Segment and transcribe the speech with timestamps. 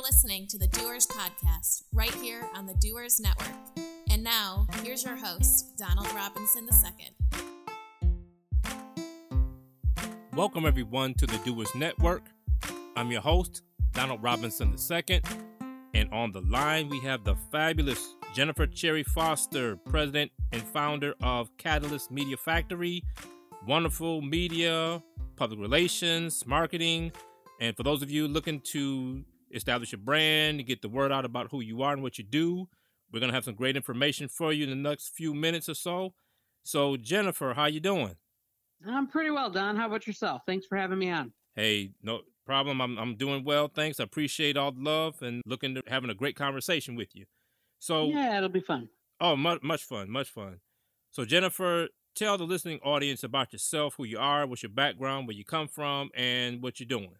[0.00, 3.54] You're listening to the Doers Podcast right here on the Doers Network.
[4.10, 7.12] And now, here's your host, Donald Robinson II.
[10.32, 12.22] Welcome, everyone, to the Doers Network.
[12.96, 13.60] I'm your host,
[13.92, 15.20] Donald Robinson II.
[15.92, 21.54] And on the line, we have the fabulous Jennifer Cherry Foster, president and founder of
[21.58, 23.04] Catalyst Media Factory,
[23.66, 25.02] wonderful media,
[25.36, 27.12] public relations, marketing.
[27.60, 31.50] And for those of you looking to establish a brand, get the word out about
[31.50, 32.68] who you are and what you do,
[33.12, 35.74] we're going to have some great information for you in the next few minutes or
[35.74, 36.14] so.
[36.62, 38.16] So, Jennifer, how you doing?
[38.86, 39.76] I'm pretty well, Don.
[39.76, 40.42] How about yourself?
[40.46, 41.32] Thanks for having me on.
[41.54, 42.80] Hey, no problem.
[42.80, 44.00] I'm I'm doing well, thanks.
[44.00, 47.26] I appreciate all the love and looking to having a great conversation with you.
[47.78, 48.88] So yeah, it'll be fun.
[49.20, 50.60] Oh, much much fun, much fun.
[51.10, 55.36] So Jennifer, tell the listening audience about yourself, who you are, what's your background, where
[55.36, 57.14] you come from, and what you're doing.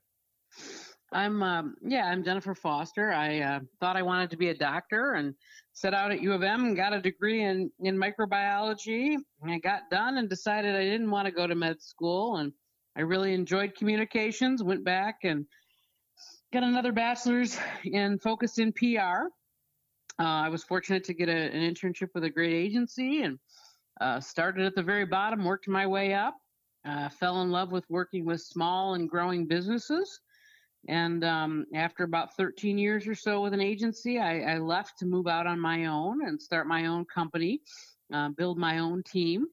[1.12, 3.10] I'm um, yeah, I'm Jennifer Foster.
[3.10, 5.34] I uh, thought I wanted to be a doctor and
[5.72, 9.16] set out at U of M and got a degree in in microbiology.
[9.42, 12.52] And I got done and decided I didn't want to go to med school, and
[12.96, 14.62] I really enjoyed communications.
[14.62, 15.46] Went back and
[16.52, 19.26] got another bachelor's in focused in PR.
[20.18, 23.38] Uh, I was fortunate to get a, an internship with a great agency and
[24.00, 26.36] uh, started at the very bottom, worked my way up.
[26.84, 30.20] Uh, fell in love with working with small and growing businesses
[30.88, 35.06] and um, after about 13 years or so with an agency, I, I, left to
[35.06, 37.60] move out on my own and start my own company,
[38.12, 39.46] uh, build my own team.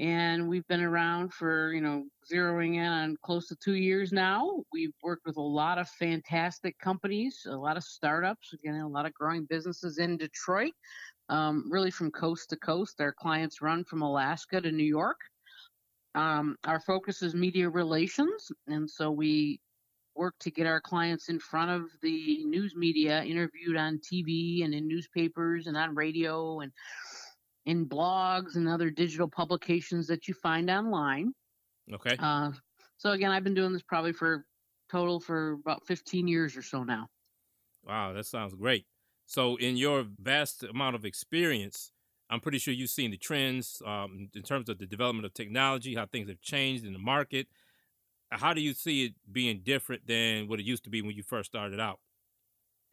[0.00, 4.62] And we've been around for, you know, zeroing in on close to two years now.
[4.72, 9.04] We've worked with a lot of fantastic companies, a lot of startups, again, a lot
[9.04, 10.72] of growing businesses in Detroit,
[11.28, 13.02] um, really from coast to coast.
[13.02, 15.18] Our clients run from Alaska to New York.
[16.14, 19.60] Um, our focus is media relations, and so we
[20.14, 24.74] work to get our clients in front of the news media, interviewed on TV and
[24.74, 26.72] in newspapers and on radio and
[27.66, 31.32] in blogs and other digital publications that you find online.
[31.92, 32.16] Okay.
[32.18, 32.50] Uh,
[32.96, 34.44] so again, I've been doing this probably for
[34.90, 37.08] total for about 15 years or so now.
[37.84, 38.86] Wow, that sounds great.
[39.26, 41.90] So, in your vast amount of experience,
[42.28, 45.94] I'm pretty sure you've seen the trends um, in terms of the development of technology,
[45.94, 47.48] how things have changed in the market,
[48.32, 51.22] how do you see it being different than what it used to be when you
[51.22, 51.98] first started out?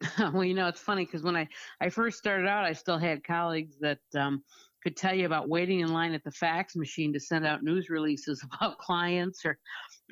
[0.18, 1.48] well, you know, it's funny because when I,
[1.80, 4.42] I first started out, I still had colleagues that um,
[4.82, 7.90] could tell you about waiting in line at the fax machine to send out news
[7.90, 9.58] releases about clients, or,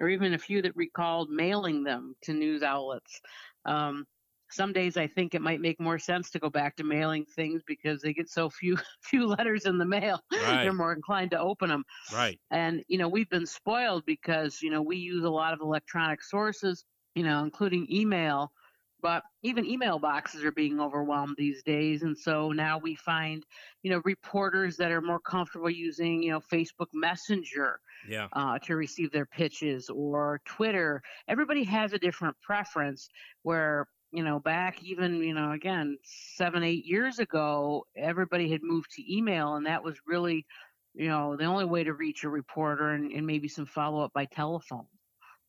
[0.00, 3.20] or even a few that recalled mailing them to news outlets.
[3.64, 4.06] Um,
[4.50, 7.62] some days I think it might make more sense to go back to mailing things
[7.66, 10.20] because they get so few few letters in the mail.
[10.32, 10.62] Right.
[10.62, 11.84] They're more inclined to open them.
[12.12, 12.38] Right.
[12.50, 16.22] And you know, we've been spoiled because, you know, we use a lot of electronic
[16.22, 18.52] sources, you know, including email,
[19.00, 23.44] but even email boxes are being overwhelmed these days and so now we find,
[23.82, 28.28] you know, reporters that are more comfortable using, you know, Facebook Messenger yeah.
[28.32, 31.02] uh, to receive their pitches or Twitter.
[31.28, 33.08] Everybody has a different preference
[33.42, 38.90] where you know, back even, you know, again, seven, eight years ago, everybody had moved
[38.92, 40.46] to email, and that was really,
[40.94, 44.12] you know, the only way to reach a reporter and, and maybe some follow up
[44.12, 44.86] by telephone.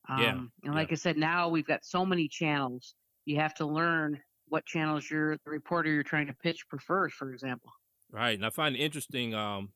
[0.10, 0.42] Um, yeah.
[0.64, 0.94] And like yeah.
[0.94, 2.96] I said, now we've got so many channels.
[3.26, 7.32] You have to learn what channels your the reporter you're trying to pitch prefers, for
[7.32, 7.72] example.
[8.12, 9.34] Right, and I find it interesting.
[9.34, 9.70] Um,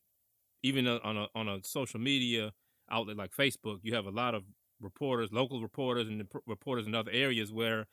[0.64, 2.52] even on a on a social media
[2.90, 4.44] outlet like Facebook, you have a lot of
[4.82, 7.86] reporters, local reporters, and reporters in other areas where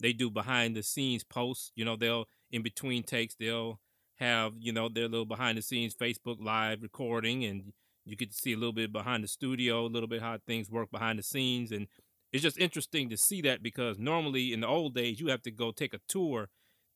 [0.00, 1.72] they do behind the scenes posts.
[1.74, 3.80] You know, they'll in between takes they'll
[4.16, 7.72] have you know their little behind the scenes Facebook live recording, and
[8.04, 10.70] you get to see a little bit behind the studio, a little bit how things
[10.70, 11.86] work behind the scenes, and
[12.32, 15.50] it's just interesting to see that because normally in the old days you have to
[15.50, 16.48] go take a tour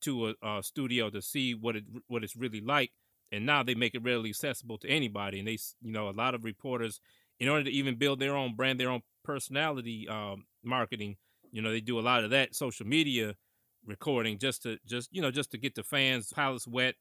[0.02, 2.92] to a, a studio to see what it what it's really like,
[3.30, 6.34] and now they make it readily accessible to anybody, and they you know a lot
[6.34, 7.00] of reporters
[7.38, 11.16] in order to even build their own brand, their own personality um, marketing
[11.52, 13.36] you know, they do a lot of that social media
[13.84, 16.94] recording just to just you know just to get the fans' palates wet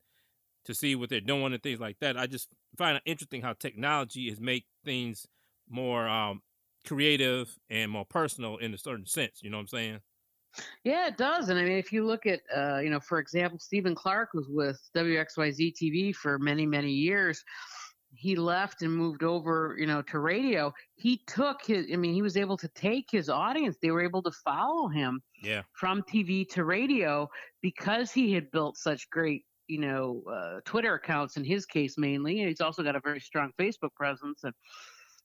[0.66, 2.18] to see what they're doing and things like that.
[2.18, 5.26] I just find it interesting how technology has made things
[5.70, 6.42] more um,
[6.86, 9.42] creative and more personal in a certain sense.
[9.42, 10.00] You know what I'm saying?
[10.84, 11.50] Yeah, it does.
[11.50, 14.48] And I mean, if you look at, uh, you know, for example, Stephen Clark was
[14.50, 17.44] with WXYZ TV for many, many years
[18.14, 22.22] he left and moved over, you know, to radio, he took his I mean, he
[22.22, 23.78] was able to take his audience.
[23.82, 25.64] They were able to follow him yeah.
[25.74, 27.30] from TV to radio
[27.62, 32.40] because he had built such great, you know, uh, Twitter accounts in his case mainly.
[32.40, 34.54] And he's also got a very strong Facebook presence and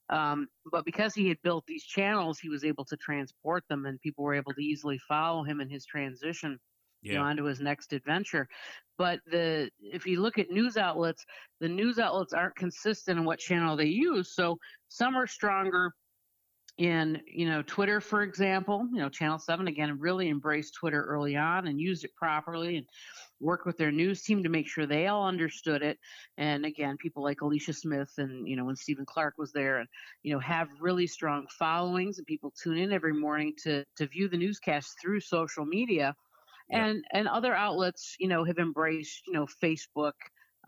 [0.08, 4.00] Um, but because he had built these channels, he was able to transport them, and
[4.00, 6.60] people were able to easily follow him in his transition
[7.02, 7.12] Yeah.
[7.12, 8.48] you know, onto his next adventure.
[8.98, 11.24] But the if you look at news outlets,
[11.60, 14.34] the news outlets aren't consistent in what channel they use.
[14.34, 14.58] So
[14.88, 15.92] some are stronger
[16.78, 18.86] in you know Twitter, for example.
[18.92, 22.86] You know, Channel Seven again really embraced Twitter early on and used it properly and
[23.40, 25.98] worked with their news team to make sure they all understood it.
[26.38, 29.88] And again, people like Alicia Smith and you know when Stephen Clark was there and
[30.22, 34.28] you know have really strong followings and people tune in every morning to to view
[34.28, 36.14] the newscast through social media
[36.68, 36.86] Yeah.
[36.86, 40.14] and and other outlets you know have embraced you know facebook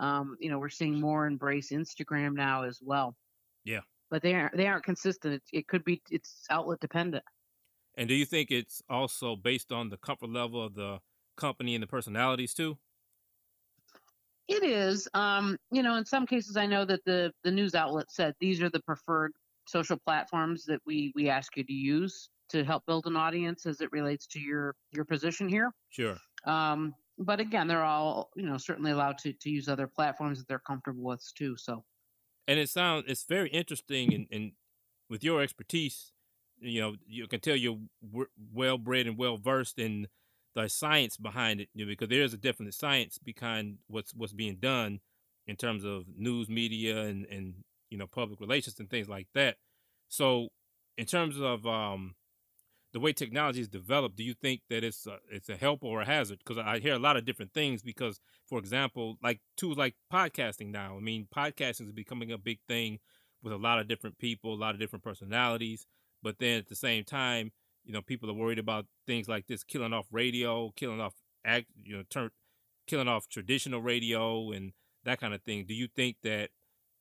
[0.00, 3.17] um, you know we're seeing more embrace instagram now as well
[3.65, 3.83] Yeah.
[4.11, 7.25] but they aren't they aren't consistent it, it could be it's outlet dependent
[7.95, 11.00] And do you think it's also based on the comfort level of the
[11.37, 12.79] company and the personalities too?
[14.47, 18.11] it is um, you know in some cases i know that the the news outlet
[18.11, 19.33] said these are the preferred
[19.67, 23.81] social platforms that we we ask you to use to help build an audience as
[23.81, 25.73] it relates to your your position here.
[25.91, 26.17] Sure.
[26.45, 30.49] um, but again they're all you know certainly allowed to, to use other platforms that
[30.49, 31.85] they're comfortable with too so.
[32.47, 34.53] And it sounds it's very interesting and, and
[35.11, 36.12] with your expertise
[36.61, 37.79] you know you can tell you're
[38.53, 40.09] well bred and well versed in
[40.55, 44.56] the science behind it you know, because there's a definite science behind what's what's being
[44.56, 45.00] done
[45.47, 47.55] in terms of news media and and
[47.91, 49.56] you know public relations and things like that.
[50.09, 50.49] So
[50.97, 52.15] in terms of um
[52.93, 56.00] the way technology is developed do you think that it's a, it's a help or
[56.00, 56.38] a hazard?
[56.38, 60.70] Because i hear a lot of different things because for example like tools like podcasting
[60.70, 62.99] now i mean podcasting is becoming a big thing
[63.43, 65.87] with a lot of different people a lot of different personalities
[66.23, 67.52] but then at the same time
[67.85, 71.14] you know people are worried about things like this killing off radio killing off
[71.44, 72.31] act you know turn
[72.88, 74.73] killing off traditional radio and
[75.05, 75.64] that kind of thing.
[75.67, 76.50] Do you think that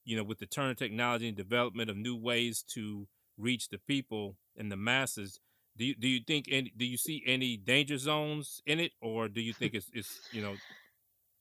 [0.06, 3.08] you know with the turn of technology and development of new ways to
[3.38, 5.40] reach the people and the masses
[5.78, 9.28] do you do you think any do you see any danger zones in it or
[9.28, 10.56] do you think it's it's you know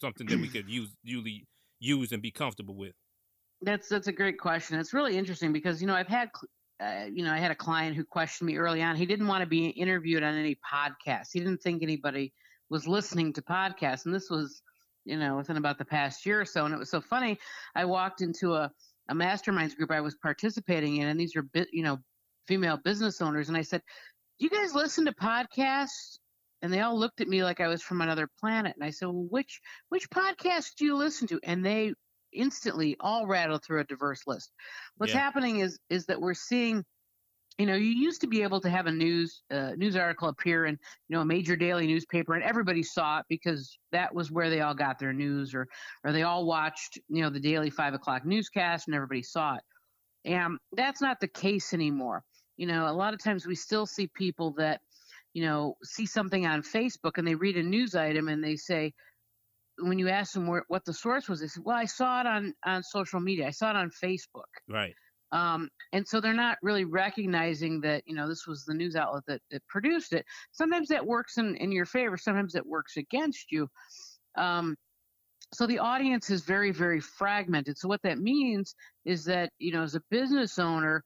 [0.01, 1.47] something that we could use usually
[1.79, 2.95] use and be comfortable with
[3.63, 4.79] That's that's a great question.
[4.79, 6.31] It's really interesting because you know I've had
[6.81, 8.97] uh, you know I had a client who questioned me early on.
[8.97, 11.29] He didn't want to be interviewed on any podcast.
[11.33, 12.33] He didn't think anybody
[12.69, 14.63] was listening to podcasts, and this was
[15.05, 16.65] you know within about the past year or so.
[16.65, 17.39] And it was so funny.
[17.75, 18.71] I walked into a
[19.09, 21.99] a masterminds group I was participating in, and these are you know
[22.47, 23.87] female business owners, and I said, "Do
[24.45, 26.19] you guys listen to podcasts?"
[26.63, 28.75] And they all looked at me like I was from another planet.
[28.77, 29.61] And I said, well, which
[29.91, 31.41] which podcast do you listen to?
[31.45, 31.95] And they
[32.33, 34.53] instantly all rattle through a diverse list.
[34.97, 35.19] What's Yeah.
[35.21, 36.85] happening is is that we're seeing,
[37.59, 40.67] you know, you used to be able to have a news uh, news article appear
[40.67, 40.75] in
[41.09, 44.61] you know a major daily newspaper, and everybody saw it because that was where they
[44.61, 45.69] all got their news, or
[46.05, 49.63] or they all watched you know the daily five o'clock newscast, and everybody saw it.
[50.25, 52.25] And that's not the case anymore.
[52.57, 54.81] You know, a lot of times we still see people that
[55.35, 58.93] you know see something on Facebook and they read a news item and they say
[59.79, 62.27] when you ask them where, what the source was, they say, "Well, I saw it
[62.27, 63.47] on on social media.
[63.47, 64.95] I saw it on Facebook." right
[65.33, 69.25] Um, and so they're not really recognizing that you know this was the news outlet
[69.27, 70.25] that, that produced it.
[70.53, 72.17] Sometimes that works in in your favor.
[72.17, 73.69] Sometimes it works against you.
[74.37, 74.77] Um,
[75.53, 77.79] so the audience is very very fragmented.
[77.79, 81.03] So what that means is that you know as a business owner,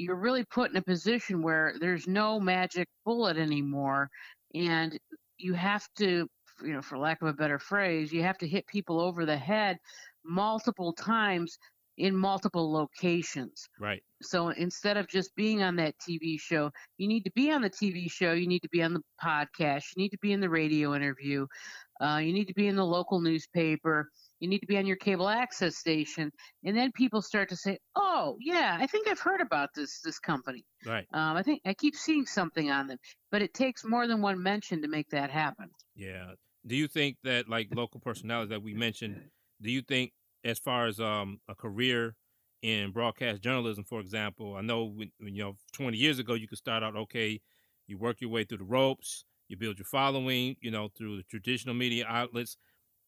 [0.00, 4.08] you're really put in a position where there's no magic bullet anymore,
[4.54, 4.98] and
[5.36, 6.26] you have to
[6.62, 9.36] you know, for lack of a better phrase, you have to hit people over the
[9.36, 9.78] head
[10.24, 11.58] multiple times
[11.96, 13.68] in multiple locations.
[13.78, 17.62] right So instead of just being on that TV show, you need to be on
[17.62, 20.40] the TV show, you need to be on the podcast, you need to be in
[20.40, 21.46] the radio interview,
[22.00, 24.08] uh, you need to be in the local newspaper,
[24.40, 26.30] you need to be on your cable access station,
[26.64, 30.18] and then people start to say, "Oh, yeah, I think I've heard about this this
[30.18, 30.64] company.
[30.84, 32.98] right Um, I think I keep seeing something on them."
[33.30, 35.70] But it takes more than one mention to make that happen.
[35.94, 36.34] Yeah.
[36.66, 39.30] Do you think that like local personalities that we mentioned,
[39.60, 40.12] do you think
[40.44, 42.16] as far as um a career
[42.62, 46.48] in broadcast journalism, for example, I know when, when you know 20 years ago you
[46.48, 47.40] could start out okay,
[47.86, 51.22] you work your way through the ropes, you build your following, you know, through the
[51.24, 52.56] traditional media outlets.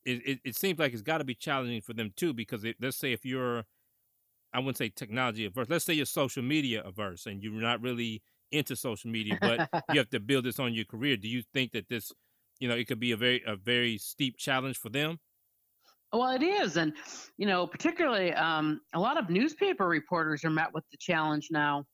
[0.05, 2.77] It it, it seems like it's got to be challenging for them too because it,
[2.81, 3.65] let's say if you're
[4.53, 5.69] I wouldn't say technology averse.
[5.71, 9.99] Let's say you're social media averse and you're not really into social media, but you
[9.99, 11.17] have to build this on your career.
[11.17, 12.13] Do you think that this,
[12.61, 15.19] you know, it could be a very a very steep challenge for them?
[16.13, 16.93] Well, it is, and
[17.39, 21.87] you know, particularly um, a lot of newspaper reporters are met with the challenge now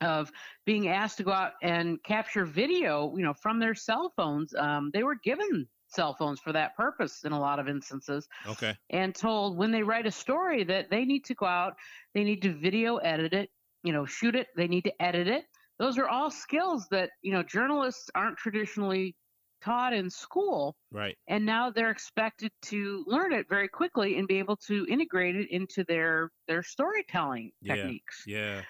[0.00, 0.32] of
[0.64, 4.54] being asked to go out and capture video, you know, from their cell phones.
[4.54, 8.76] Um, they were given cell phones for that purpose in a lot of instances Okay.
[8.90, 11.74] and told when they write a story that they need to go out,
[12.14, 13.50] they need to video edit it,
[13.82, 15.44] you know, shoot it, they need to edit it.
[15.78, 19.16] Those are all skills that, you know, journalists aren't traditionally
[19.62, 20.76] taught in school.
[20.92, 21.16] Right.
[21.26, 25.50] And now they're expected to learn it very quickly and be able to integrate it
[25.50, 27.76] into their their storytelling Yeah.
[27.76, 28.24] techniques.
[28.26, 28.62] Yeah.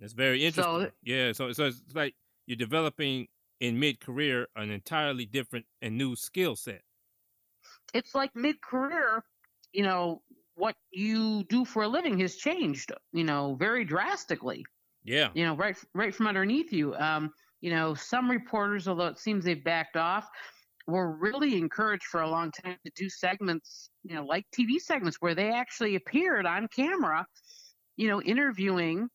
[0.00, 0.86] It's very interesting.
[0.86, 1.32] So- yeah.
[1.32, 2.14] So so it's like
[2.46, 3.26] you're developing
[3.60, 6.82] in mid career an entirely different and new skill set.
[7.94, 9.24] It's like mid career,
[9.72, 10.22] you know,
[10.54, 14.64] what you do for a living has changed, you know, very drastically.
[15.04, 15.30] Yeah.
[15.32, 16.94] you know, right right from underneath you.
[16.96, 20.28] Um, you know, some reporters, although it seems they've backed off,
[20.86, 25.18] were really encouraged for a long time to do segments, you know, like TV segments
[25.20, 27.26] where they actually appeared on camera,
[27.96, 29.08] you know, interviewing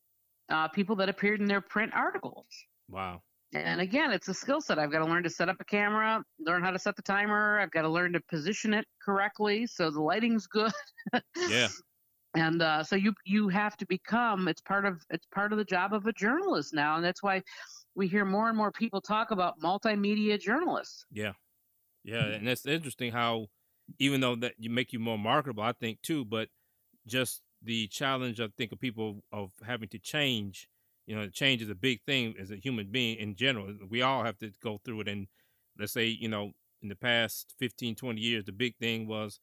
[0.50, 2.46] uh, people that appeared in their print articles.
[2.88, 3.22] Wow.
[3.54, 4.80] And again, it's a skill set.
[4.80, 7.60] I've got to learn to set up a camera, learn how to set the timer.
[7.60, 10.72] I've got to learn to position it correctly so the lighting's good.
[11.48, 11.68] Yeah.
[12.34, 15.64] and uh, so you you have to become it's part of it's part of the
[15.64, 17.42] job of a journalist now, and that's why
[17.94, 21.04] we hear more and more people talk about multimedia journalists.
[21.12, 21.32] Yeah.
[22.02, 22.24] Yeah.
[22.24, 23.46] And that's interesting how
[24.00, 26.48] even though that you make you more marketable, I think too, but
[27.06, 30.68] just the challenge I think of people of having to change,
[31.06, 33.74] you know, change is a big thing as a human being in general.
[33.88, 35.08] We all have to go through it.
[35.08, 35.28] And
[35.78, 39.40] let's say, you know, in the past 15, 20 years, the big thing was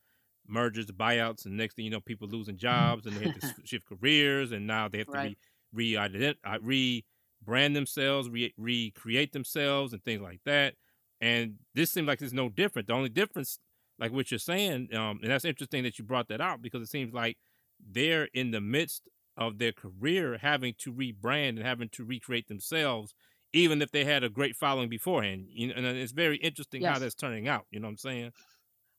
[0.47, 3.85] mergers, buyouts, and next thing you know, people losing jobs and they had to shift
[3.87, 5.37] careers, and now they have to Right.
[5.73, 7.03] re re
[7.47, 10.75] rebrand themselves, re- recreate themselves, and things like that.
[11.19, 12.87] And this seems like it's no different.
[12.87, 13.59] The only difference,
[13.99, 16.89] like what you're saying, um, and that's interesting that you brought that out because it
[16.89, 17.37] seems like
[17.79, 23.13] they're in the midst of their career having to rebrand and having to recreate themselves,
[23.53, 25.47] even if they had a great following beforehand.
[25.49, 27.65] You know, and uh, it's very interesting how that's turning out.
[27.71, 28.31] You know what I'm saying?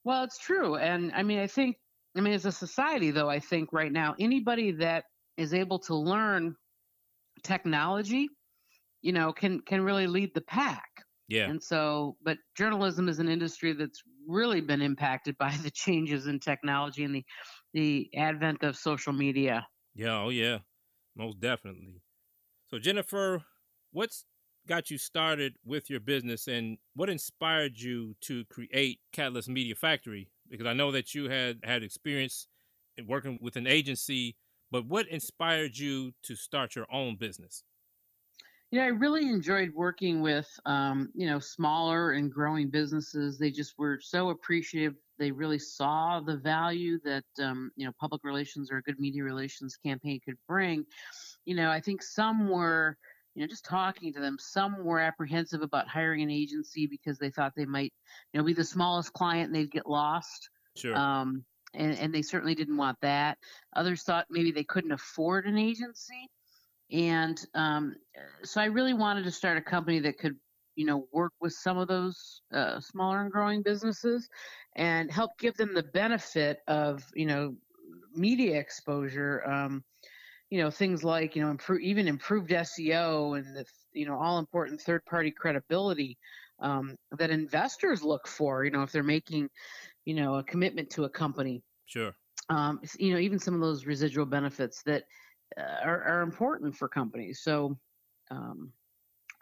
[0.05, 1.77] Well, it's true, and I mean, I think,
[2.17, 5.05] I mean, as a society, though, I think right now anybody that
[5.37, 6.57] is able to learn
[7.43, 8.29] technology,
[9.01, 10.89] you know, can can really lead the pack.
[11.29, 11.49] Yeah.
[11.49, 16.41] And so, but journalism is an industry that's really been impacted by the changes in
[16.41, 17.25] technology and the
[17.75, 19.67] the advent of social media.
[19.95, 20.61] Yeah, oh yeah,
[21.17, 22.03] most definitely.
[22.69, 23.45] So Jennifer,
[23.93, 24.25] what's
[24.67, 30.31] got you started with your business, and what inspired you to create Catalyst Media Factory?
[30.49, 32.49] Because I know that you had had experience
[32.97, 34.37] in working with an agency,
[34.71, 37.65] but what inspired you to start your own business?
[38.71, 43.39] You know, I really enjoyed working with, um, you know, smaller and growing businesses.
[43.39, 44.95] They just were so appreciative.
[45.23, 49.23] They really saw the value that, um, you know, public relations or a good media
[49.23, 50.85] relations campaign could bring.
[51.45, 52.97] You know, I think some were,
[53.35, 57.31] you know, just talking to them, some were apprehensive about hiring an agency because they
[57.31, 57.93] thought they might,
[58.33, 60.51] you know, be the smallest client and they'd get lost.
[60.77, 60.97] Sure.
[60.97, 63.39] Um, and, and they certainly didn't want that.
[63.77, 66.29] Others thought maybe they couldn't afford an agency.
[66.91, 67.95] And um,
[68.43, 70.37] so I really wanted to start a company that could,
[70.77, 74.29] you know, work with some of those uh, smaller and growing businesses
[74.77, 77.55] and help give them the benefit of, you know,
[78.15, 79.43] media exposure.
[79.47, 79.85] Um,
[80.51, 83.65] you know, things like, you know, improve, even improved SEO and the,
[83.95, 86.19] you know, all important third party credibility
[86.61, 89.49] um, that investors look for, you know, if they're making,
[90.05, 91.63] you know, a commitment to a company.
[91.87, 92.15] sure.
[92.51, 95.05] Um, you know, even some of those residual benefits that
[95.57, 97.41] uh, are, are important for companies.
[97.43, 97.79] So
[98.31, 98.73] um,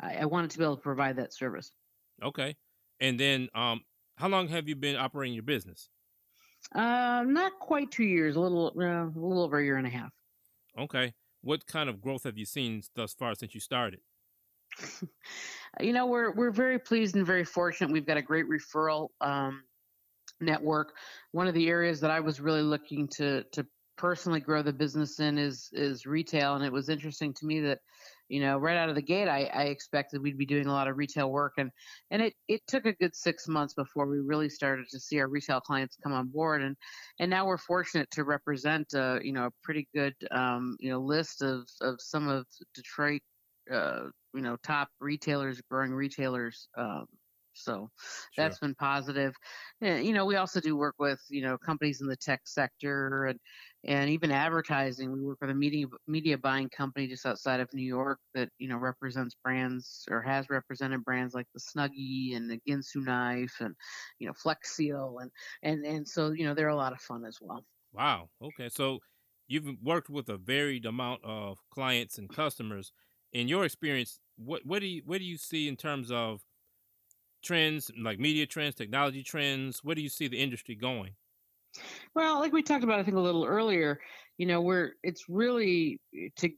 [0.01, 1.73] I, I wanted to be able to provide that service.
[2.23, 2.57] Okay.
[3.01, 3.83] And then, um,
[4.17, 5.89] how long have you been operating your business?
[6.75, 9.91] Uh, not quite two years, a little, uh, a little over a year and a
[9.91, 10.11] half.
[10.79, 11.15] Okay.
[11.43, 14.01] What kind of growth have you seen thus far since you started?
[15.81, 19.63] you know we're we're very pleased and very fortunate we've got a great referral um,
[20.41, 20.95] network
[21.33, 23.67] one of the areas that i was really looking to to
[23.97, 27.79] personally grow the business in is is retail and it was interesting to me that
[28.31, 30.89] you know right out of the gate i i expected we'd be doing a lot
[30.89, 31.71] of retail work and
[32.11, 35.29] and it it took a good six months before we really started to see our
[35.29, 36.77] retail clients come on board and
[37.19, 41.01] and now we're fortunate to represent uh you know a pretty good um you know
[41.01, 43.23] list of of some of detroit
[43.71, 46.69] uh, you know top retailers, growing retailers.
[46.77, 47.07] Um,
[47.55, 47.89] so
[48.31, 48.31] Sure.
[48.37, 49.35] that's been positive.
[49.81, 53.27] Yeah, you know, we also do work with you know companies in the tech sector
[53.27, 53.39] and
[53.85, 55.13] and even advertising.
[55.13, 58.69] We work with a media media buying company just outside of New York that you
[58.69, 63.75] know represents brands or has represented brands like the Snuggie and the Ginsu knife and
[64.19, 65.31] you know Flex Seal and
[65.63, 67.65] and and so you know they're a lot of fun as well.
[67.93, 68.31] Wow.
[68.41, 68.69] Okay.
[68.69, 69.01] So
[69.49, 72.93] you've worked with a varied amount of clients and customers.
[73.33, 76.45] In your experience, what what do you what do you see in terms of
[77.43, 79.85] trends, like media trends, technology trends?
[79.85, 81.17] Where do you see the industry going?
[82.15, 84.01] Well, like we talked about, I think a little earlier,
[84.39, 86.51] you know, where it's really eh, to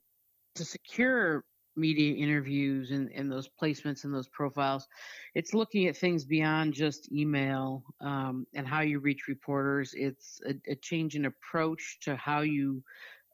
[0.54, 1.44] to secure
[1.76, 4.86] media interviews and, and those placements and those profiles,
[5.34, 9.94] it's looking at things beyond just email um, and how you reach reporters.
[9.94, 12.82] It's a, a change in approach to how you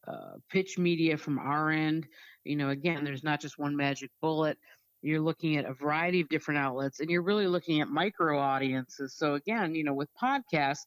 [0.06, 2.06] uh, pitch media from our end.
[2.44, 4.56] You know, again, there's not just one magic bullet.
[5.02, 9.14] You're looking at a variety of different outlets and you're really looking at micro audiences.
[9.16, 10.86] So, again, you know, with podcasts,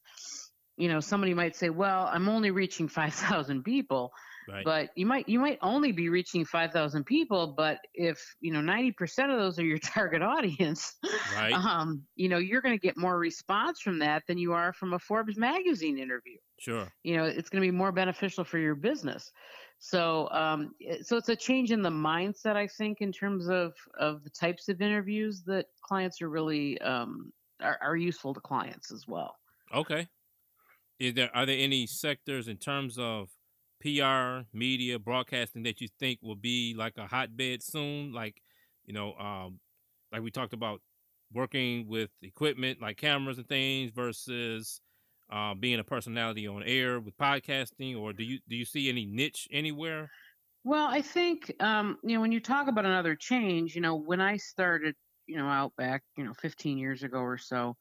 [0.82, 4.12] you know, somebody might say, well, I'm only reaching 5,000 people
[4.46, 4.68] Right.
[4.70, 9.32] but you might you might only be reaching 5000 people but if you know 90%
[9.32, 11.62] of those are your target audience right.
[11.68, 14.92] um you know you're going to get more response from that than you are from
[14.94, 16.92] a forbes magazine interview Sure.
[17.02, 19.30] you know it's going to be more beneficial for your business
[19.78, 20.72] so um
[21.02, 24.68] so it's a change in the mindset i think in terms of of the types
[24.68, 29.36] of interviews that clients are really um are, are useful to clients as well
[29.72, 30.08] Okay.
[31.02, 33.28] Is there are there any sectors in terms of
[33.80, 38.12] PR, media, broadcasting that you think will be like a hotbed soon?
[38.12, 38.40] Like,
[38.84, 39.58] you know, um,
[40.12, 40.80] like we talked about
[41.32, 44.80] working with equipment like cameras and things versus
[45.28, 49.04] uh, being a personality on air with podcasting, or do you do you see any
[49.04, 50.08] niche anywhere?
[50.62, 54.20] Well, I think um, you know when you talk about another change, you know, when
[54.20, 54.94] I started,
[55.26, 57.76] you know, out back, you know, 15 years ago or so,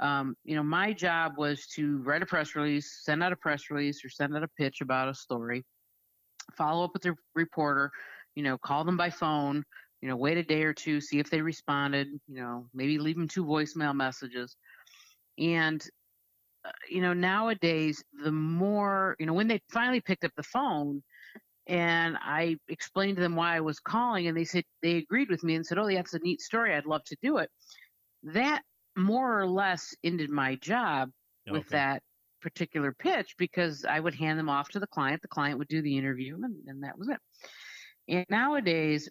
[0.00, 3.70] um, you know, my job was to write a press release, send out a press
[3.70, 5.64] release, or send out a pitch about a story,
[6.56, 7.90] follow up with the reporter,
[8.34, 9.62] you know, call them by phone,
[10.00, 13.16] you know, wait a day or two, see if they responded, you know, maybe leave
[13.16, 14.56] them two voicemail messages,
[15.38, 15.86] and
[16.64, 21.02] uh, you know, nowadays the more, you know, when they finally picked up the phone
[21.66, 25.42] and I explained to them why I was calling, and they said they agreed with
[25.42, 26.74] me and said, "Oh, that's a neat story.
[26.74, 27.50] I'd love to do it."
[28.22, 28.62] That
[28.96, 31.10] more or less ended my job
[31.48, 32.02] oh, with that
[32.40, 35.22] particular pitch because I would hand them off to the client.
[35.22, 37.18] The client would do the interview, and, and that was it.
[38.08, 39.08] And nowadays,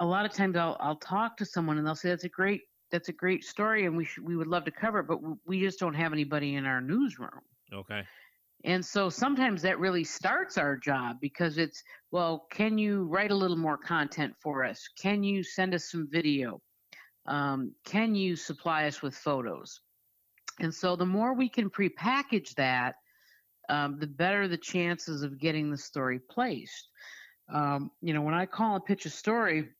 [0.00, 2.62] a lot of times I'll I'll talk to someone and they'll say, "That's a great
[2.90, 5.60] that's a great story, and we should, we would love to cover it, but we
[5.60, 7.40] just don't have anybody in our newsroom."
[7.72, 8.02] Okay.
[8.64, 13.34] And so sometimes that really starts our job because it's, well, can you write a
[13.34, 14.88] little more content for us?
[14.98, 16.62] Can you send us some video?
[17.26, 19.80] Um, can you supply us with photos?
[20.60, 22.96] And so the more we can prepackage that,
[23.68, 26.90] um, the better the chances of getting the story placed.
[27.52, 29.70] Um, you know, when I call and pitch a story,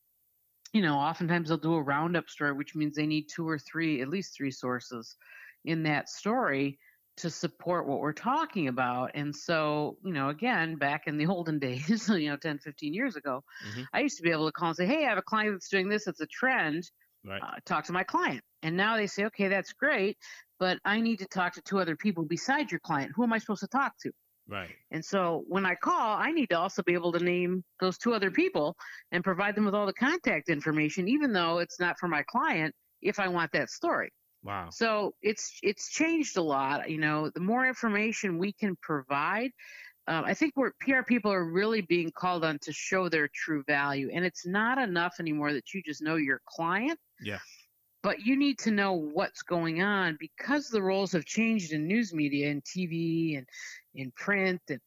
[0.72, 4.00] you know, oftentimes they'll do a roundup story, which means they need two or three,
[4.02, 5.16] at least three sources
[5.64, 6.78] in that story
[7.16, 9.12] to support what we're talking about.
[9.14, 13.14] And so, you know, again, back in the olden days, you know, 10, 15 years
[13.14, 13.88] ago, Mhm.
[13.92, 15.68] I used to be able to call and say, hey, I have a client that's
[15.68, 16.90] doing this, it's a trend.
[17.24, 17.42] Right.
[17.42, 18.42] Uh, talk to my client.
[18.62, 20.16] And now they say, okay, that's great,
[20.58, 23.12] but I need to talk to two other people besides your client.
[23.14, 24.10] Who am I supposed to talk to?
[24.46, 24.70] Right.
[24.90, 28.12] And so when I call, I need to also be able to name those two
[28.12, 28.76] other people
[29.10, 32.74] and provide them with all the contact information, even though it's not for my client,
[33.00, 34.10] if I want that story.
[34.42, 34.68] Wow.
[34.70, 36.90] So it's it's changed a lot.
[36.90, 39.50] You know, the more information we can provide,
[40.06, 43.64] um, I think we're PR people are really being called on to show their true
[43.66, 46.98] value, and it's not enough anymore that you just know your client.
[47.20, 47.38] Yeah.
[48.02, 52.12] But you need to know what's going on because the roles have changed in news
[52.12, 53.48] media and TV and
[53.94, 54.80] in print, and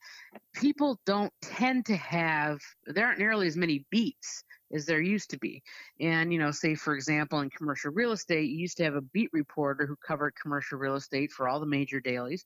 [0.53, 5.39] people don't tend to have there aren't nearly as many beats as there used to
[5.39, 5.63] be.
[5.99, 9.01] And, you know, say for example, in commercial real estate, you used to have a
[9.01, 12.43] beat reporter who covered commercial real estate for all the major dailies.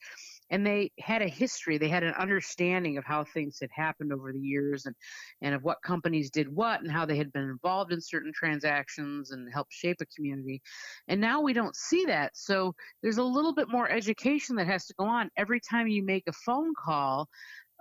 [0.51, 4.31] And they had a history, they had an understanding of how things had happened over
[4.31, 4.95] the years and,
[5.41, 9.31] and of what companies did what and how they had been involved in certain transactions
[9.31, 10.61] and helped shape a community.
[11.07, 12.35] And now we don't see that.
[12.35, 16.03] So there's a little bit more education that has to go on every time you
[16.03, 17.27] make a phone call.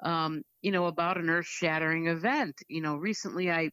[0.02, 2.54] Um, you know, about an earth shattering event.
[2.68, 3.70] You know, recently I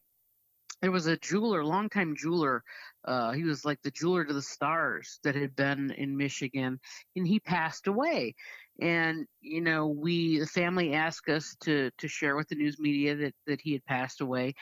[0.81, 2.63] there was a jeweler, longtime jeweler.
[3.05, 6.79] Uh, he was like the jeweler to the stars that had been in Michigan,
[7.15, 8.35] and he passed away.
[8.79, 13.15] And you know, we the family asked us to to share with the news media
[13.15, 14.53] that that he had passed away,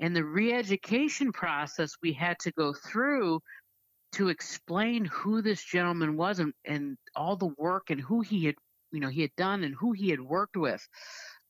[0.00, 3.40] and the re-education process we had to go through
[4.12, 8.54] to explain who this gentleman was and, and all the work and who he had
[8.90, 10.86] you know he had done and who he had worked with.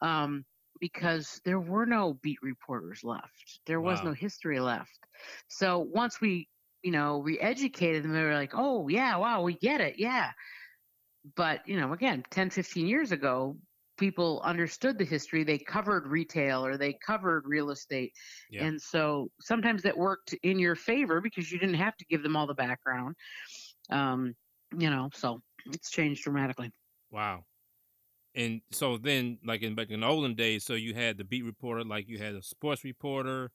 [0.01, 0.45] Um,
[0.81, 3.61] because there were no beat reporters left.
[3.67, 4.07] There was Wow.
[4.07, 4.99] no history left.
[5.49, 6.49] So once we,
[6.83, 9.99] you know, re-educated them, they were like, oh, yeah, wow, we get it.
[9.99, 10.33] Yeah.
[11.37, 13.57] But, you know, again, 10, 15 years ago,
[13.99, 18.13] people understood the history, they covered retail or they covered real estate.
[18.49, 18.65] Yeah.
[18.65, 22.37] And so sometimes that worked in your favor because you didn't have to give them
[22.37, 23.17] all the background.
[23.91, 24.35] Um,
[24.77, 26.71] you know, so it's changed dramatically.
[27.11, 27.45] Wow.
[28.39, 31.45] And so then, like in back in the olden days, so you had the beat
[31.45, 33.51] reporter, like you had a sports reporter,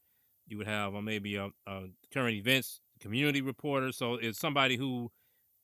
[0.45, 3.93] you would have uh, maybe a, a current events community reporter.
[3.93, 5.09] So it's somebody who,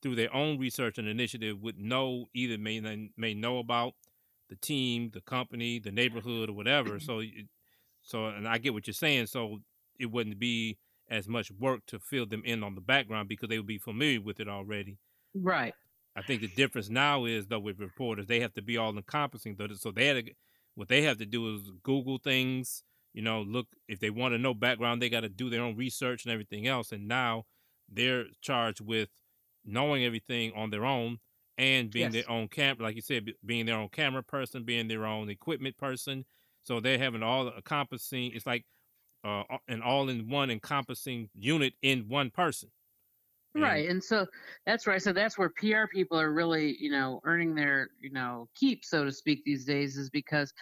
[0.00, 3.92] through their own research and initiative, would know either may may know about
[4.48, 6.98] the team, the company, the neighborhood, or whatever.
[7.00, 7.22] so,
[8.00, 9.26] so and I get what you're saying.
[9.26, 9.58] So
[9.98, 10.78] it wouldn't be
[11.10, 14.22] as much work to fill them in on the background because they would be familiar
[14.22, 14.96] with it already.
[15.34, 15.74] Right.
[16.16, 19.56] I think the difference now is though with reporters, they have to be all encompassing.
[19.76, 20.32] So they had to,
[20.74, 22.82] what they have to do is Google things.
[23.12, 25.76] You know, look if they want to know background, they got to do their own
[25.76, 26.92] research and everything else.
[26.92, 27.44] And now
[27.88, 29.08] they're charged with
[29.64, 31.18] knowing everything on their own
[31.58, 32.24] and being yes.
[32.24, 35.76] their own camera, like you said, being their own camera person, being their own equipment
[35.76, 36.24] person.
[36.62, 38.32] So they're having all encompassing.
[38.32, 38.64] It's like
[39.24, 42.70] uh, an all-in-one encompassing unit in one person.
[43.54, 44.26] Right, and so
[44.64, 45.02] that's right.
[45.02, 49.04] So that's where PR people are really, you know, earning their, you know, keep, so
[49.04, 50.52] to speak, these days, is because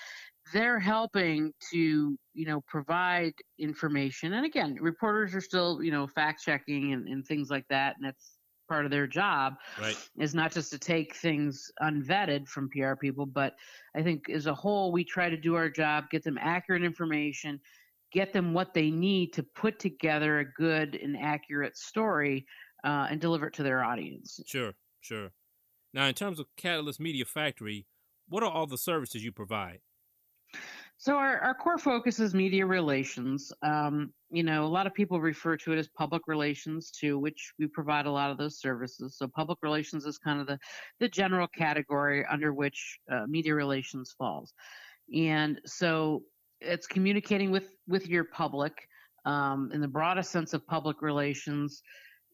[0.53, 4.33] they're helping to, you know, provide information.
[4.33, 8.07] And again, reporters are still, you know, fact checking and, and things like that, and
[8.07, 9.97] that's part of their job right.
[10.19, 13.55] is not just to take things unvetted from PR people, but
[13.97, 17.61] I think as a whole, we try to do our job, get them accurate information,
[18.13, 22.47] get them what they need to put together a good and accurate story
[22.85, 24.41] uh, and deliver it to their audience.
[24.47, 25.31] Sure, sure.
[25.95, 27.87] Now, in terms of Catalyst Media Factory,
[28.29, 29.81] what are all the services you provide?
[31.01, 33.53] So our, our core focus is media relations.
[33.63, 37.53] Um, you know, a lot of people refer to it as public relations too, which
[37.59, 39.17] we provide a lot of those services.
[39.17, 40.59] So public relations is kind of the,
[40.99, 44.53] the general category under which uh, media relations falls.
[45.15, 46.25] And so
[46.61, 48.77] it's communicating with with your public
[49.25, 51.83] um, in the broadest sense of public relations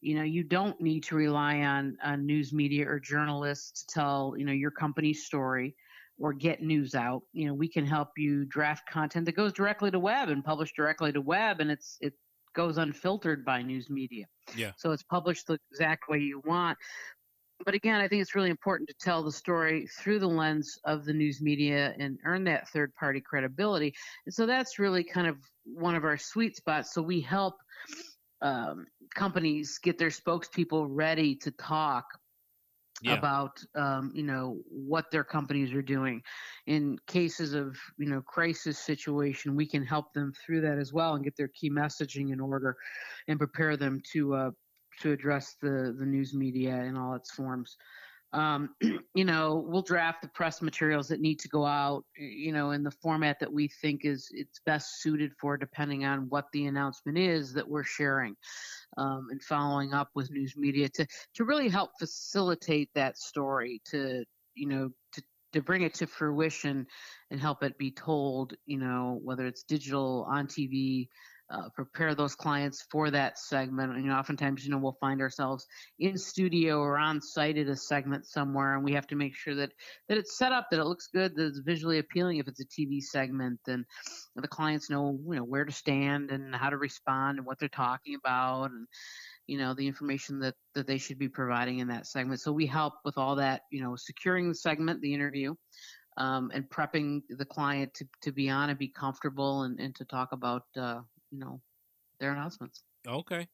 [0.01, 4.33] you know you don't need to rely on, on news media or journalists to tell
[4.37, 5.75] you know your company's story
[6.19, 9.91] or get news out you know we can help you draft content that goes directly
[9.91, 12.13] to web and publish directly to web and it's it
[12.53, 16.77] goes unfiltered by news media yeah so it's published the exact way you want
[17.63, 21.05] but again, I think it's really important to tell the story through the lens of
[21.05, 23.93] the news media and earn that third party credibility.
[24.25, 26.93] And so that's really kind of one of our sweet spots.
[26.93, 27.55] So we help
[28.45, 32.05] um, companies get their spokespeople ready to talk
[33.01, 33.17] yeah.
[33.17, 36.21] about um, you know what their companies are doing
[36.67, 41.15] in cases of you know crisis situation we can help them through that as well
[41.15, 42.77] and get their key messaging in order
[43.27, 44.51] and prepare them to uh,
[45.01, 47.75] to address the the news media in all its forms.
[48.35, 48.75] Um,
[49.15, 52.83] you know, we'll draft the press materials that need to go out, you know, in
[52.83, 57.17] the format that we think is it's best suited for, depending on what the announcement
[57.17, 58.35] is that we're sharing,
[58.97, 64.25] um, and following up with news media to to really help facilitate that story, to
[64.53, 66.85] you know, to to bring it to fruition
[67.31, 71.07] and help it be told, you know, whether it's digital on TV,
[71.51, 73.95] uh, prepare those clients for that segment.
[73.95, 75.65] And oftentimes, you know, we'll find ourselves
[75.99, 79.53] in studio or on site at a segment somewhere, and we have to make sure
[79.55, 79.71] that
[80.09, 82.37] that it's set up, that it looks good, that it's visually appealing.
[82.37, 83.85] If it's a TV segment, then
[84.35, 87.69] the clients know, you know, where to stand and how to respond and what they're
[87.69, 88.87] talking about, and
[89.45, 92.41] you know the information that that they should be providing in that segment.
[92.41, 95.53] So we help with all that, you know, securing the segment, the interview.
[96.17, 100.05] Um, and prepping the client to, to be on and be comfortable and, and to
[100.05, 101.01] talk about uh,
[101.35, 101.61] you know
[102.19, 102.83] their announcements.
[103.07, 103.47] Okay.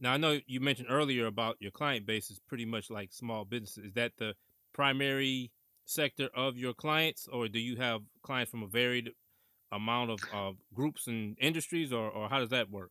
[0.00, 3.44] Now I know you mentioned earlier about your client base is pretty much like small
[3.44, 3.84] businesses.
[3.86, 4.34] Is that the
[4.72, 5.50] primary
[5.84, 9.10] sector of your clients, or do you have clients from a varied
[9.72, 12.90] amount of uh, groups and industries, or, or how does that work?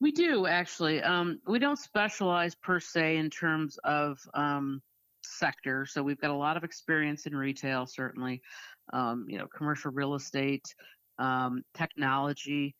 [0.00, 1.02] We do actually.
[1.02, 4.80] Um, we don't specialize per se in terms of um,
[5.24, 5.86] sector.
[5.86, 8.42] So we've got a lot of experience in retail, certainly.
[8.92, 10.74] Um, you know, commercial real estate,
[11.18, 12.74] um, technology,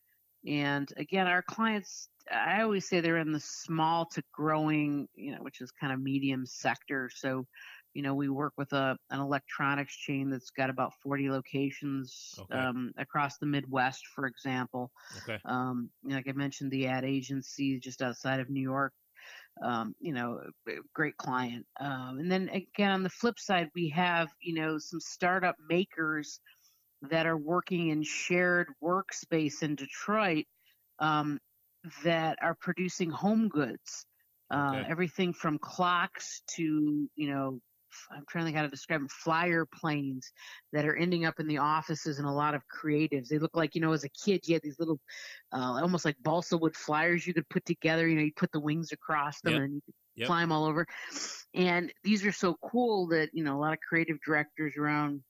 [0.46, 5.42] and again, our clients, I always say they're in the small to growing, you know,
[5.42, 7.10] which is kind of medium sector.
[7.14, 7.46] So,
[7.94, 12.58] you know, we work with a an electronics chain that's got about 40 locations okay.
[12.58, 14.90] um, across the Midwest, for example.
[15.18, 15.38] Okay.
[15.44, 18.92] Um, like I mentioned, the ad agency just outside of New York.
[19.62, 20.40] Um, you know,
[20.94, 21.66] great client.
[21.78, 26.40] Um, and then again, on the flip side, we have you know some startup makers
[27.10, 30.46] that are working in shared workspace in Detroit
[30.98, 31.38] um,
[32.04, 34.06] that are producing home goods.
[34.50, 37.60] Uh, Everything from clocks to you know
[38.10, 40.30] I'm trying to think how to describe them, flyer planes
[40.72, 43.28] that are ending up in the offices and a lot of creatives.
[43.28, 45.00] They look like, you know, as a kid, you had these little,
[45.52, 48.08] uh, almost like balsa wood flyers you could put together.
[48.08, 49.62] You know, you put the wings across them yep.
[49.62, 50.26] and you could yep.
[50.26, 50.86] fly them all over.
[51.54, 55.22] And these are so cool that, you know, a lot of creative directors around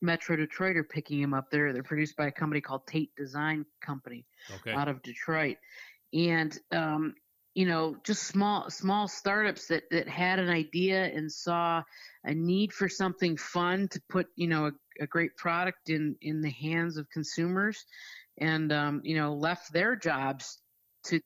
[0.00, 1.50] Metro Detroit are picking them up.
[1.50, 4.24] They're they're produced by a company called Tait Design Company
[4.56, 4.72] okay.
[4.72, 5.56] out of Detroit,
[6.12, 7.14] and um,
[7.54, 11.82] you know just small small startups that that had an idea and saw
[12.24, 16.40] a need for something fun to put you know a, a great product in in
[16.40, 17.84] the hands of consumers,
[18.38, 20.60] and um, you know left their jobs
[21.04, 21.20] to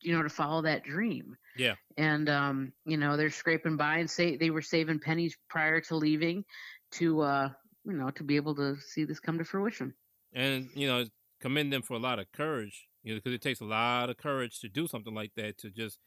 [0.00, 1.36] you know to follow that dream.
[1.56, 1.74] Yeah.
[1.96, 5.96] And um, you know they're scraping by and say they were saving pennies prior to
[5.96, 6.44] leaving
[6.92, 7.48] to uh,
[7.86, 9.94] you know, to be able to see this come to fruition.
[10.34, 11.04] And you know,
[11.40, 14.16] commend them for a lot of courage, you know, because it takes a lot of
[14.16, 15.98] courage to do something like that to just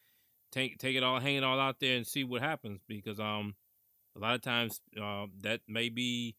[0.51, 2.81] take take it all, hang it all out there, and see what happens.
[2.87, 3.55] Because um,
[4.15, 6.35] a lot of times uh, that may be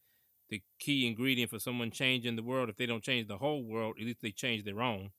[0.50, 2.68] the key ingredient for someone changing the world.
[2.68, 5.10] If they don't change the whole world, at least they change their own.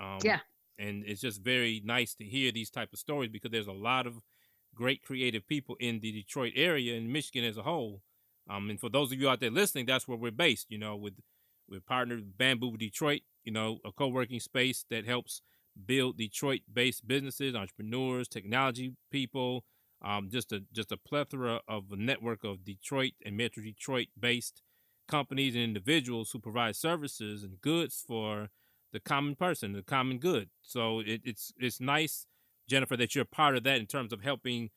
[0.00, 0.40] Um, yeah.
[0.78, 4.06] And it's just very nice to hear these type of stories because there's a lot
[4.06, 4.14] of
[4.74, 8.00] great creative people in the Detroit area and Michigan as a whole
[8.48, 10.66] um, and for those of you out there listening, that's where we're based.
[10.70, 11.14] You know, with
[11.68, 13.22] we're partnered with Bamboo Detroit.
[13.44, 15.42] You know, a co-working space that helps
[15.86, 19.64] build Detroit-based businesses, entrepreneurs, technology people.
[20.02, 24.62] Um, just a just a plethora of a network of Detroit and Metro Detroit-based
[25.08, 28.48] companies and individuals who provide services and goods for
[28.92, 30.48] the common person, the common good.
[30.62, 32.26] So it, it's it's nice,
[32.68, 34.70] Jennifer, that you're part of that in terms of helping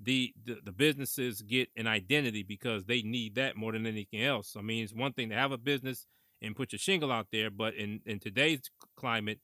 [0.00, 4.56] the, the, the businesses get an identity because they need that more than anything else.
[4.58, 6.06] I mean, it's one thing to have a business
[6.42, 8.60] and put your shingle out there, but in in today's
[8.96, 9.40] climate,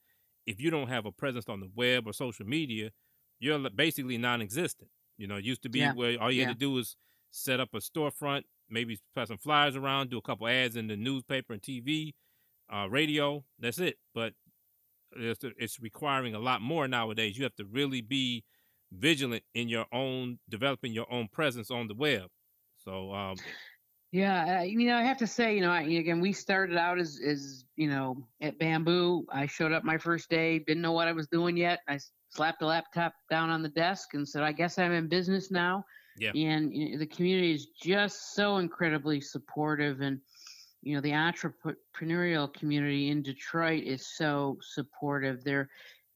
[0.46, 2.90] if you don't have a presence on the web or social media,
[3.38, 4.90] you're basically non-existent.
[5.16, 5.94] You know, it used to be yeah.
[5.94, 6.48] where all you yeah.
[6.48, 6.96] had to do was
[7.30, 10.96] set up a storefront, maybe pass some flyers around, do a couple ads in the
[10.96, 12.12] newspaper and TV,
[12.72, 13.44] uh, radio.
[13.58, 13.96] That's it.
[14.14, 14.34] But
[15.16, 17.36] it's, it's requiring a lot more nowadays.
[17.36, 18.44] You have to really be
[18.92, 22.28] vigilant in your own developing your own presence on the web.
[22.84, 23.36] So, um,
[24.12, 27.20] yeah, you know, I have to say, you know, I, again, we started out as,
[27.24, 29.24] as you know, at Bamboo.
[29.30, 31.80] I showed up my first day, didn't know what I was doing yet.
[31.88, 32.00] I
[32.30, 35.84] slapped the laptop down on the desk and said, "I guess I'm in business now."
[36.18, 36.32] Yeah.
[36.34, 40.20] And you know, the community is just so incredibly supportive, and
[40.82, 45.44] you know, the entrepreneurial community in Detroit is so supportive.
[45.44, 45.68] They're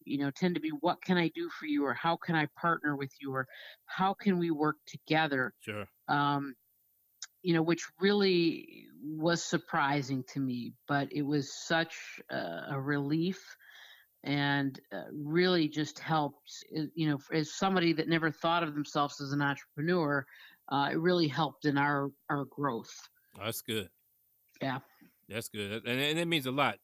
[0.04, 1.84] you know tend to be what can i do for you?
[1.84, 3.32] or how can i partner with you?
[3.34, 3.46] or
[3.86, 5.52] how can we work together?
[5.60, 5.86] Sure.
[6.08, 6.54] Um
[7.42, 13.56] you know which really was surprising to me but it was such a, a relief
[14.24, 19.20] and uh, really just helped uh, you know as somebody that never thought of themselves
[19.20, 20.26] as an entrepreneur
[20.70, 22.94] uh, it really helped in our our growth.
[23.38, 23.90] That's good.
[24.62, 24.78] Yeah.
[25.28, 26.78] That's good and, and it means a lot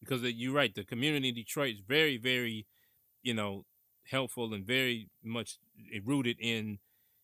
[0.00, 0.74] because you're right.
[0.74, 2.66] The community in Detroit is very, very,
[3.22, 3.64] you know,
[4.10, 5.58] helpful and very much
[6.04, 6.78] rooted in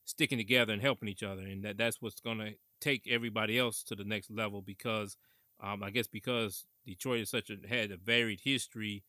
[0.04, 3.82] sticking together and helping each other, and that that's what's going to take everybody else
[3.84, 4.62] to the next level.
[4.62, 5.16] Because
[5.60, 9.04] um, I guess because Detroit is such a had a varied history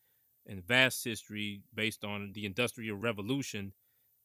[0.45, 3.73] and vast history based on the industrial revolution,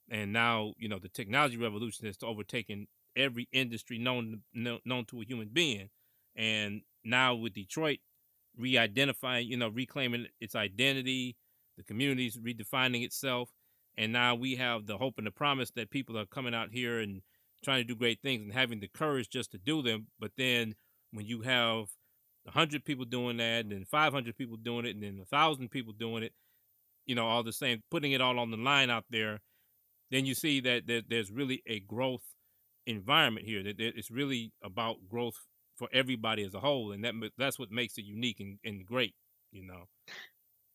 [0.08, 5.24] and now you know the technology revolution has overtaken every industry known known to a
[5.24, 5.90] human being,
[6.36, 7.98] and now with Detroit
[8.56, 11.36] re-identifying, you know, reclaiming its identity,
[11.76, 13.50] the community's redefining itself,
[13.96, 16.98] and now we have the hope and the promise that people are coming out here
[16.98, 17.22] and
[17.64, 20.08] trying to do great things and having the courage just to do them.
[20.18, 20.74] But then
[21.12, 21.86] when you have
[22.48, 25.92] hundred people doing that, and then five hundred people doing it, and then thousand people
[25.92, 26.32] doing it,
[27.06, 29.40] you know, all the same, putting it all on the line out there,
[30.10, 32.24] then you see that there's really a growth
[32.86, 33.62] environment here.
[33.62, 35.46] That it's really about growth
[35.82, 39.14] for everybody as a whole, and that that's what makes it unique and, and great.
[39.50, 39.88] You know.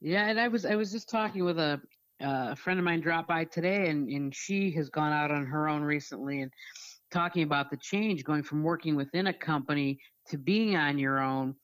[0.01, 1.79] Yeah, and I was I was just talking with a
[2.21, 5.45] uh, a friend of mine dropped by today, and and she has gone out on
[5.45, 6.51] her own recently and
[7.09, 11.55] talking about the change going from working within a company to being on your own,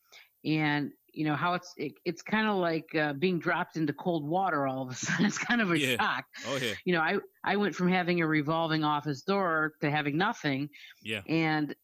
[0.46, 4.26] and you know how it's it, it's kind of like uh, being dropped into cold
[4.26, 5.26] water all of a sudden.
[5.26, 5.98] It's kind of a yeah.
[5.98, 6.24] shock.
[6.48, 6.76] Oh yeah.
[6.86, 10.70] You know, I I went from having a revolving office door to having nothing.
[11.02, 11.24] Yeah.
[11.28, 11.76] And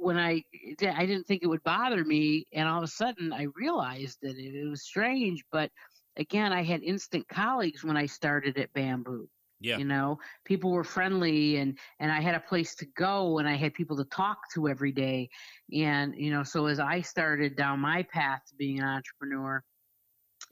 [0.00, 0.42] when I
[0.82, 4.36] I didn't think it would bother me, and all of a sudden I realized that
[4.36, 5.44] it, it was strange.
[5.50, 5.70] But
[6.16, 9.28] again, I had instant colleagues when I started at Bamboo.
[9.60, 9.78] Yeah.
[9.78, 13.56] You know, people were friendly and and I had a place to go and I
[13.56, 15.28] had people to talk to every day.
[15.74, 19.62] And, you know, so as I started down my path to being an entrepreneur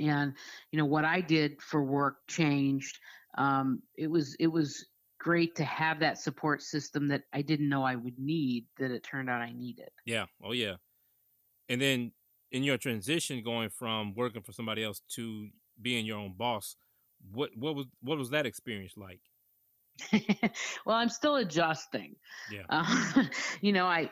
[0.01, 0.35] and,
[0.73, 2.99] you know, what I did for work changed.
[3.39, 4.85] Um, it was it was
[5.19, 9.03] great to have that support system that I didn't know I would need that it
[9.03, 9.89] turned out I needed.
[10.05, 10.27] Yeah.
[10.43, 10.75] Oh yeah.
[11.69, 12.13] And then
[12.53, 15.49] in your transition going from working for somebody else to
[15.81, 16.77] being your own boss,
[17.33, 19.21] what what was what was that experience like?
[20.87, 22.15] well, I'm still adjusting.
[22.53, 22.63] Yeah.
[22.69, 23.25] Uh,
[23.61, 24.11] you know, I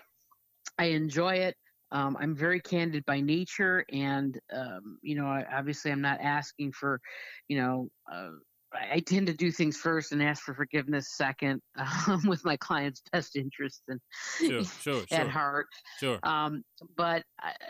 [0.79, 1.57] I enjoy it.
[1.93, 6.73] Um, I'm very candid by nature, and um, you know, I, obviously, I'm not asking
[6.73, 7.01] for,
[7.47, 8.31] you know, uh,
[8.75, 11.61] I tend to do things first and ask for forgiveness second,
[12.09, 14.01] um, with my client's best interests and
[14.39, 15.29] sure, sure, at sure.
[15.29, 15.67] heart.
[15.99, 16.19] Sure.
[16.23, 16.63] Um,
[16.97, 17.23] but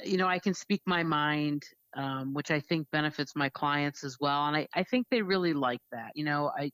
[0.05, 1.63] you know, I can speak my mind,
[1.97, 5.53] um, which I think benefits my clients as well, and I, I think they really
[5.53, 6.11] like that.
[6.15, 6.71] You know, I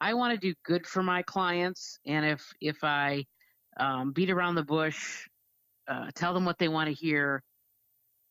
[0.00, 3.24] I want to do good for my clients, and if if I
[3.78, 5.26] um, beat around the bush,
[5.88, 7.42] uh, tell them what they want to hear,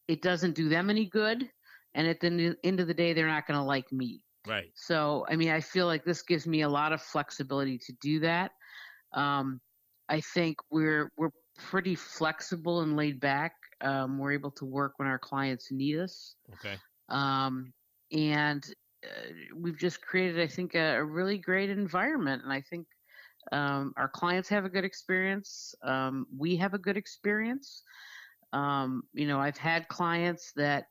[0.08, 1.50] it doesn't do them any good,
[1.94, 4.22] and at the end of the day, they're not going to like me.
[4.48, 4.72] Right.
[4.76, 8.20] So, I mean, I feel like this gives me a lot of flexibility to do
[8.22, 8.52] that.
[9.14, 9.62] Um,
[10.10, 13.54] I think we're we're pretty flexible and laid back.
[13.82, 16.36] Um, we're able to work when our clients need us.
[16.54, 16.76] Okay.
[17.10, 17.74] Um,
[18.12, 18.64] and
[19.04, 22.44] uh, we've just created, I think, a, a, really great environment.
[22.44, 22.88] And I think
[23.52, 25.76] um, our clients have a good experience.
[25.84, 27.84] Um, we have a good experience.
[28.54, 30.86] Um, you know, I've had clients that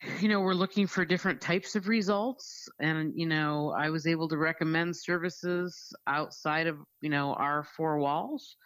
[0.20, 2.68] you know, we're looking for different types of results.
[2.80, 7.98] And, you know, I was able to recommend services outside of, you know, our four
[7.98, 8.56] walls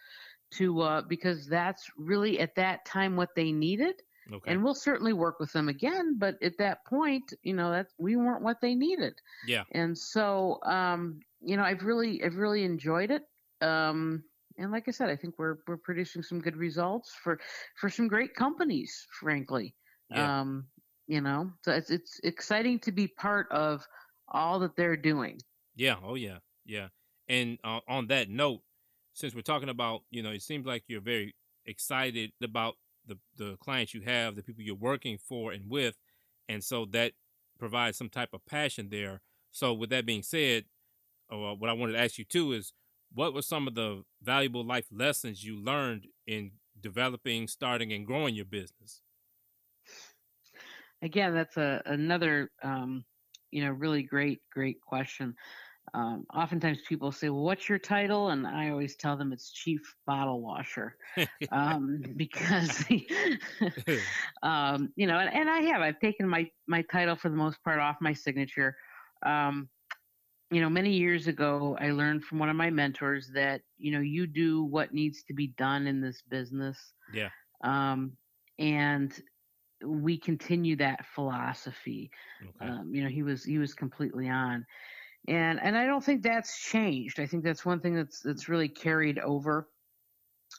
[0.55, 3.95] to, uh, because that's really at that time what they needed.
[4.33, 4.53] Okay.
[4.53, 8.14] And we'll certainly work with them again, but at that point, you know, that we
[8.16, 9.14] weren't what they needed.
[9.47, 9.64] Yeah.
[9.73, 13.23] And so, um, you know, I've really, I've really enjoyed it.
[13.61, 14.23] Um,
[14.59, 17.40] and like I said, I think we're we're producing some good results for
[17.77, 19.75] for some great companies, frankly.
[20.11, 20.40] Yeah.
[20.40, 20.66] Um,
[21.12, 21.51] you know?
[21.62, 23.87] So it's it's exciting to be part of
[24.29, 25.38] all that they're doing.
[25.77, 26.88] Yeah oh yeah yeah.
[27.29, 28.61] And uh, on that note
[29.12, 31.35] since we're talking about you know it seems like you're very
[31.66, 32.75] excited about
[33.07, 35.96] the the clients you have the people you're working for and with
[36.48, 37.12] and so that
[37.59, 39.20] provides some type of passion there.
[39.51, 40.64] So with that being said
[41.31, 42.72] uh, what i wanted to ask you too is
[43.14, 48.35] what were some of the valuable life lessons you learned in developing starting and growing
[48.35, 49.03] your business
[51.03, 53.05] again, that's a another um,
[53.51, 55.35] you know really great great question.
[55.95, 59.81] Um, oftentimes people say, "Well, what's your title?" And I always tell them it's chief
[60.07, 60.97] bottle washer,
[61.51, 62.85] um, because
[64.43, 67.62] um, you know, and, and, I have I've taken my my title for the most
[67.65, 68.77] part off my signature.
[69.27, 69.69] Um,
[70.51, 74.01] you know, many years ago, I learned from one of my mentors that you know
[74.01, 76.79] you do what needs to be done in this business.
[77.12, 77.31] Yeah.
[77.65, 78.12] Um,
[78.59, 79.12] and
[79.85, 82.11] we continue that philosophy.
[82.42, 82.71] Okay.
[82.71, 84.64] Um, you know, he was he was completely on,
[85.29, 87.21] and and I don't think that's changed.
[87.21, 89.68] I think that's one thing that's that's really carried over.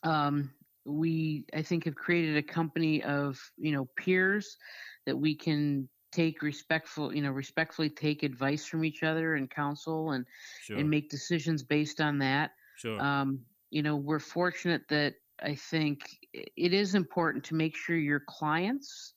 [0.04, 0.52] Um,
[0.86, 4.58] we I think have created a company of you know peers
[5.06, 10.12] that we can take respectful you know respectfully take advice from each other and counsel
[10.12, 10.26] and
[10.62, 10.78] sure.
[10.78, 12.52] and make decisions based on that.
[12.76, 13.02] Sure.
[13.02, 16.02] Um, you know, we're fortunate that I think
[16.34, 19.14] it is important to make sure your clients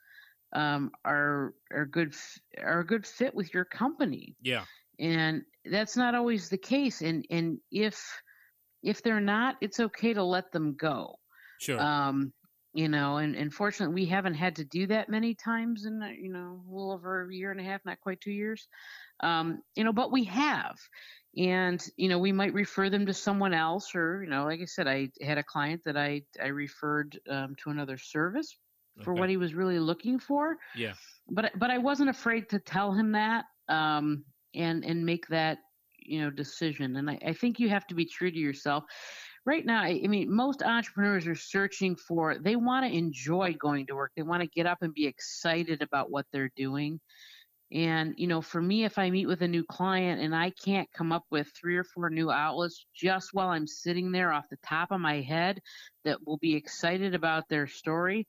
[0.52, 2.14] um, are are good
[2.58, 4.36] are a good fit with your company.
[4.42, 4.64] Yeah,
[4.98, 7.02] and that's not always the case.
[7.02, 8.02] And and if
[8.82, 11.16] if they're not, it's okay to let them go.
[11.58, 11.80] Sure.
[11.80, 12.32] Um,
[12.76, 16.30] you know, and, and fortunately, we haven't had to do that many times in you
[16.30, 18.68] know a little over a year and a half, not quite two years.
[19.20, 20.76] Um, you know, but we have,
[21.36, 24.64] and you know we might refer them to someone else or you know like i
[24.64, 28.58] said i had a client that i i referred um, to another service
[29.00, 29.14] for Okay.
[29.14, 30.94] what he was really looking for yeah,
[31.30, 35.58] but but i wasn't afraid to tell him that um, and and make that
[35.98, 38.84] you know decision and I, I think you have to be true to yourself
[39.46, 43.94] right now I, mean most entrepreneurs are searching for they want to enjoy going to
[43.94, 47.00] work they want to get up and be excited about what they're doing
[47.72, 50.88] and, you know, for me, if I meet with a new client and I can't
[50.92, 54.58] come up with three or four new outlets just while I'm sitting there off the
[54.64, 55.60] top of my head
[56.04, 58.28] that will be excited about their story,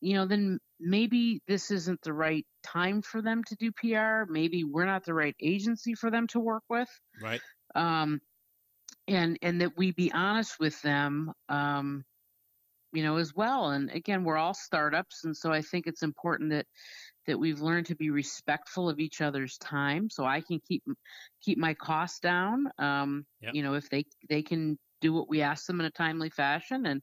[0.00, 4.30] you know, then maybe this isn't the right time for them to do PR.
[4.30, 6.88] Maybe we're not the right agency for them to work with.
[7.20, 7.40] right.
[7.74, 8.20] Um,
[9.08, 12.04] and and that we be honest with them um,
[12.92, 16.50] you know as well and again we're all startups and so i think it's important
[16.50, 16.66] that
[17.26, 20.82] that we've learned to be respectful of each other's time so i can keep
[21.42, 23.54] keep my costs down um, Yep.
[23.54, 26.86] you know if they they can do what we ask them in a timely fashion
[26.86, 27.02] and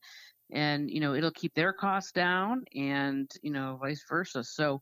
[0.52, 4.82] and you know it'll keep their costs down and you know vice versa so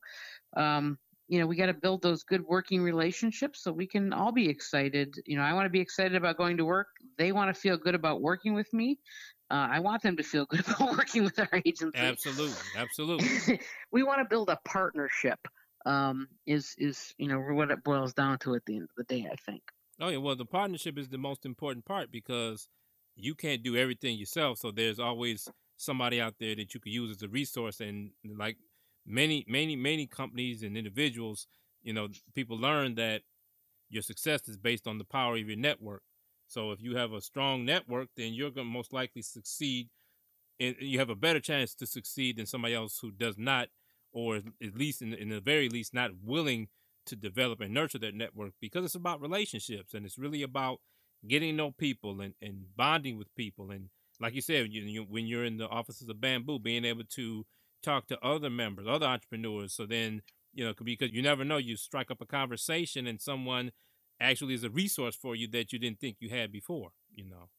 [0.56, 0.98] um,
[1.28, 4.48] you know, we got to build those good working relationships so we can all be
[4.48, 5.16] excited.
[5.26, 6.88] You know, I want to be excited about going to work.
[7.18, 9.00] They want to feel good about working with me.
[9.50, 11.98] Uh, I want them to feel good about working with our agency.
[11.98, 13.60] Absolutely, absolutely.
[13.92, 15.40] we want to build a partnership.
[15.86, 19.04] Um, is is you know what it boils down to at the end of the
[19.04, 19.62] day, I think.
[20.02, 22.68] Oh yeah, well the partnership is the most important part because
[23.16, 24.60] you can't do everything yourself.
[24.60, 25.48] So there's always
[25.78, 27.80] somebody out there that you could use as a resource.
[27.80, 28.58] And like
[29.08, 31.48] many, many, many companies and individuals,
[31.82, 33.22] you know, people learn that
[33.90, 36.04] your success is based on the power of your network.
[36.48, 39.90] So if you have a strong network, then you're going to most likely succeed.
[40.60, 43.70] And you have a better chance to succeed than somebody else who does not,
[44.12, 46.68] or at least in, in the very least, not willing
[47.06, 50.80] to develop and nurture that network because it's about relationships and it's really about
[51.28, 53.72] getting to know people and, and bonding with people.
[53.72, 53.90] And
[54.20, 57.46] like you said, you, you, when you're in the offices of Bamboo, being able to
[57.84, 59.74] talk to other members, other entrepreneurs.
[59.74, 60.22] So then,
[60.54, 63.72] you know, because you never know, you strike up a conversation and someone
[64.20, 67.50] actually is a resource for you that you didn't think you had before, you know.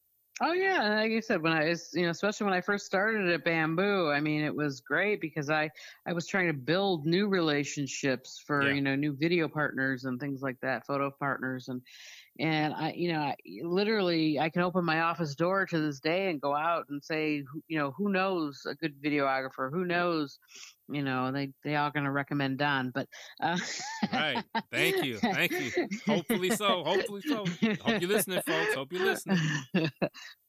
[0.40, 3.28] Oh yeah, like you said, when I was, you know, especially when I first started
[3.28, 5.68] at Bamboo, I mean, it was great because I
[6.06, 8.74] I was trying to build new relationships for yeah.
[8.74, 11.82] you know new video partners and things like that, photo partners, and
[12.38, 16.30] and I, you know, I, literally, I can open my office door to this day
[16.30, 19.70] and go out and say, you know, who knows a good videographer?
[19.72, 20.38] Who knows?
[20.88, 23.08] You know, they they all going to recommend Don, but
[23.42, 23.58] uh,
[24.12, 24.42] right.
[24.72, 25.88] Thank you, thank you.
[26.06, 26.84] Hopefully so.
[26.84, 27.44] Hopefully so.
[27.80, 28.74] Hope you're listening, folks.
[28.74, 29.38] Hope you're listening.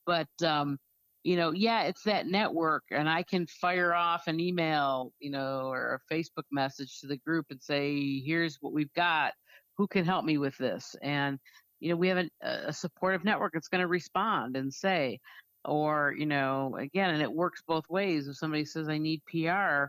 [0.05, 0.77] but um,
[1.23, 5.71] you know, yeah, it's that network, and I can fire off an email, you know,
[5.71, 9.33] or a Facebook message to the group and say, here's what we've got
[9.79, 11.39] who can help me with this and
[11.79, 12.29] you know, we have a,
[12.67, 15.19] a supportive network that's going to respond and say,
[15.65, 18.27] or, you know, again, and it works both ways.
[18.27, 19.85] If somebody says, I need PR,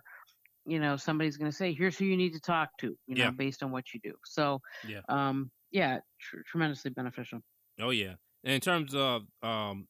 [0.66, 3.24] you know, somebody's going to say, here's who you need to talk to, you know,
[3.24, 3.30] yeah.
[3.30, 4.14] based on what you do.
[4.24, 7.40] So, yeah, um, yeah, tr- tremendously beneficial.
[7.80, 8.14] Oh, yeah.
[8.44, 9.86] And in terms of um,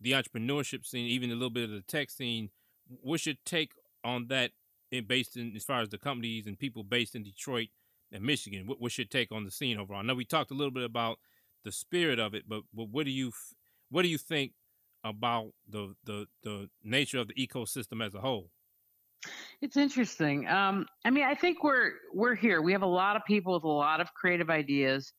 [0.00, 2.50] the entrepreneurship scene, even a little bit of the tech scene,
[2.88, 3.72] what's your take
[4.04, 4.50] on that
[4.90, 7.68] in, based in as far as the companies and people based in Detroit
[8.10, 8.66] and Michigan?
[8.66, 10.00] What, what's your take on the scene overall?
[10.00, 11.18] I know we talked a little bit about
[11.64, 13.32] the spirit of it, but, but what do you
[13.90, 14.52] what do you think
[15.04, 18.50] about the the the nature of the ecosystem as a whole?
[19.60, 20.48] It's interesting.
[20.48, 22.62] Um, I mean, I think we're we're here.
[22.62, 25.12] We have a lot of people with a lot of creative ideas,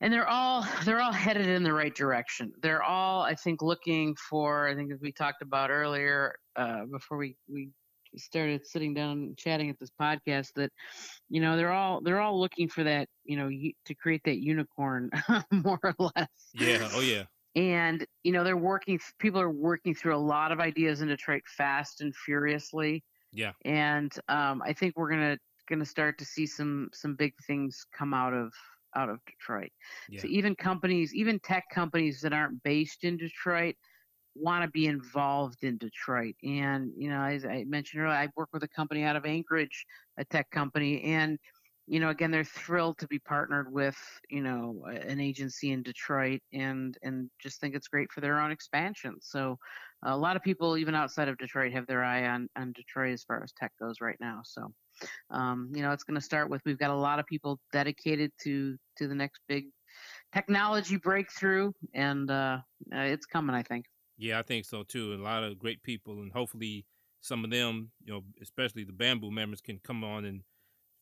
[0.00, 2.52] and they're all they're all headed in the right direction.
[2.62, 4.68] They're all, I think, looking for.
[4.68, 7.70] I think as we talked about earlier uh, before we we
[8.16, 10.70] started sitting down and chatting at this podcast that
[11.28, 13.48] you know they're all they're all looking for that you know
[13.84, 15.10] to create that unicorn
[15.52, 16.28] more or less.
[16.54, 17.24] Yeah oh yeah.
[17.56, 21.42] And you know they're working people are working through a lot of ideas in detroit
[21.46, 23.02] fast and furiously.
[23.32, 23.52] Yeah.
[23.64, 25.38] And um, i think we're gonna
[25.68, 28.52] gonna start to see some some big things come out of
[28.96, 29.70] out of detroit.
[30.08, 30.22] Yeah.
[30.22, 33.76] so even companies even tech companies that aren't based in detroit
[34.34, 36.34] want to be involved in Detroit.
[36.42, 39.84] And, you know, as I mentioned earlier, I work with a company out of Anchorage,
[40.18, 41.02] a tech company.
[41.02, 41.38] And,
[41.86, 43.96] you know, again, they're thrilled to be partnered with,
[44.28, 48.52] you know, an agency in Detroit and, and just think it's great for their own
[48.52, 49.16] expansion.
[49.20, 49.58] So
[50.04, 53.24] a lot of people, even outside of Detroit, have their eye on, on Detroit as
[53.24, 54.40] far as tech goes right now.
[54.44, 54.72] So,
[55.30, 58.30] um, you know, it's going to start with, we've got a lot of people dedicated
[58.44, 59.64] to, to the next big
[60.32, 62.58] technology breakthrough and uh,
[62.92, 63.84] it's coming, I think.
[64.20, 65.14] Yeah, I think so too.
[65.14, 66.84] A lot of great people, and hopefully
[67.22, 70.42] some of them, you know, especially the Bamboo members, can come on and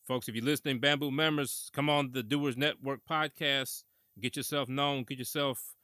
[0.07, 0.29] folks.
[0.29, 3.83] If you're listening, Bamboo members, come on the Doers Network podcast.
[4.21, 5.03] Get yourself known.
[5.03, 5.75] Get yourself,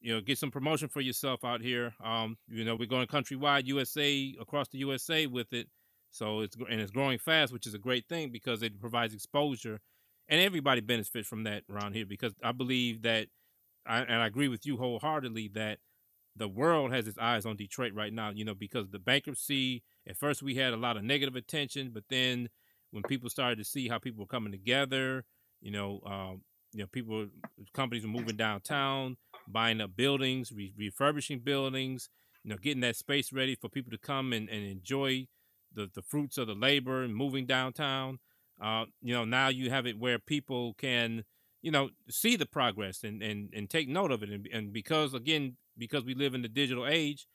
[0.00, 1.94] you know, get some promotion for yourself out here.
[2.04, 5.68] Um, you know, we're going countrywide, USA, across the USA with it.
[6.10, 9.80] So it's and it's growing fast, which is a great thing because it provides exposure,
[10.28, 12.06] and everybody benefits from that around here.
[12.06, 13.28] Because I believe that,
[13.86, 15.78] I, and I agree with you wholeheartedly that
[16.36, 20.16] the world has its eyes on Detroit right now, you know, because the bankruptcy, at
[20.16, 22.48] first we had a lot of negative attention, but then
[22.90, 25.24] when people started to see how people were coming together,
[25.60, 27.26] you know, um, you know, people,
[27.72, 29.16] companies were moving downtown,
[29.48, 32.10] buying up buildings, re- refurbishing buildings,
[32.44, 35.26] you know, getting that space ready for people to come and, and enjoy
[35.72, 38.18] the, the fruits of the labor and moving downtown.
[38.62, 41.24] Uh, you know, now you have it where people can,
[41.62, 44.30] you know, see the progress and, and, and take note of it.
[44.30, 47.26] And, and because, again, because we live in the digital age,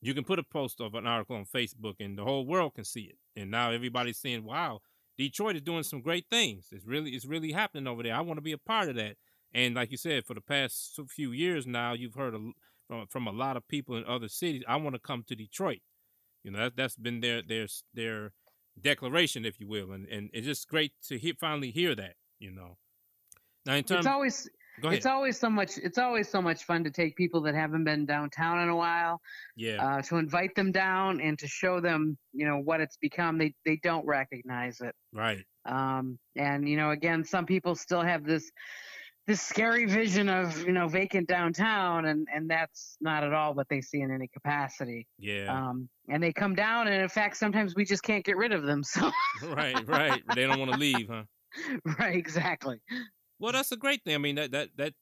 [0.00, 2.84] you can put a post of an article on Facebook and the whole world can
[2.84, 3.16] see it.
[3.40, 4.80] And now everybody's saying, wow,
[5.16, 6.68] Detroit is doing some great things.
[6.72, 8.14] It's really, it's really happening over there.
[8.14, 9.16] I want to be a part of that.
[9.52, 12.50] And like you said, for the past few years now, you've heard a,
[12.88, 15.80] from, from a lot of people in other cities, I want to come to Detroit.
[16.42, 18.32] You know, that, that's been their, their, their,
[18.80, 22.14] declaration, if you will, and and it's just great to hear, finally hear that.
[22.38, 22.76] You know.
[23.64, 24.48] Now in terms, it's always
[24.80, 24.96] go ahead.
[24.96, 28.06] it's always so much it's always so much fun to take people that haven't been
[28.06, 29.20] downtown in a while
[29.56, 33.38] yeah, uh, to invite them down and to show them you know what it's become
[33.38, 35.44] they they don't recognize it right.
[35.66, 38.50] um, and you know again some people still have this
[39.26, 43.66] this scary vision of you know vacant downtown and and that's not at all what
[43.70, 45.46] they see in any capacity Yeah.
[45.50, 48.64] um, and they come down and in fact sometimes we just can't get rid of
[48.64, 49.10] them so
[49.44, 49.86] right.
[49.88, 50.22] Right.
[50.34, 51.22] They don't want to leave, huh?
[51.98, 52.80] right exactly
[53.44, 54.14] Well, that's a great thing.
[54.14, 54.94] I mean, that that that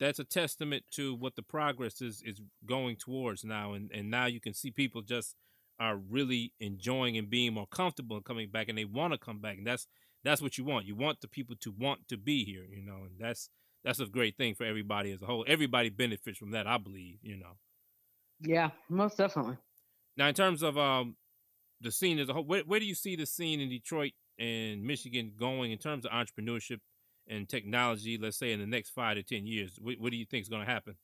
[0.00, 4.26] that's a testament to what the progress is is going towards now, and and now
[4.26, 5.36] you can see people just
[5.78, 9.38] are really enjoying and being more comfortable and coming back, and they want to come
[9.38, 9.86] back, and that's
[10.24, 10.86] that's what you want.
[10.86, 13.48] You want the people to want to be here, you know, and that's
[13.84, 15.44] that's a great thing for everybody as a whole.
[15.46, 17.58] Everybody benefits from that, I believe, you know.
[18.40, 19.58] yeah most definitely
[20.16, 21.14] Now, in terms of um
[21.80, 24.82] the scene as a whole, where, where do you see the scene in Detroit and
[24.82, 26.80] Michigan going in terms of entrepreneurship
[27.28, 28.18] and technology?
[28.18, 30.48] Let's say in the next five to ten years, what, what do you think is
[30.48, 30.94] going to happen?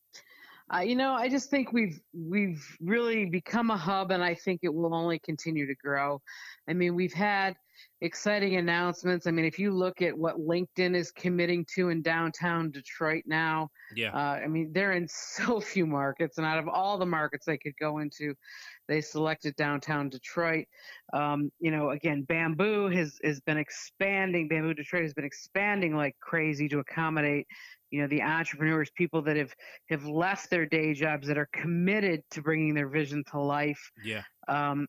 [0.73, 4.61] Uh, you know, I just think we've we've really become a hub, and I think
[4.63, 6.21] it will only continue to grow.
[6.69, 7.57] I mean, we've had
[8.03, 9.27] exciting announcements.
[9.27, 13.69] I mean, if you look at what LinkedIn is committing to in downtown Detroit now,
[13.97, 17.47] Yeah, uh, I mean, they're in so few markets, and out of all the markets
[17.47, 18.35] they could go into,
[18.87, 20.67] they selected downtown Detroit.
[21.13, 24.47] Um, you know, again, Bamboo has has been expanding.
[24.47, 27.49] Bamboo Detroit has been expanding like crazy to accommodate,
[27.91, 29.53] you know, the entrepreneurs, people that have
[29.89, 33.91] have left their day jobs that are committed to bringing their vision to life.
[34.05, 34.87] yeah, Um,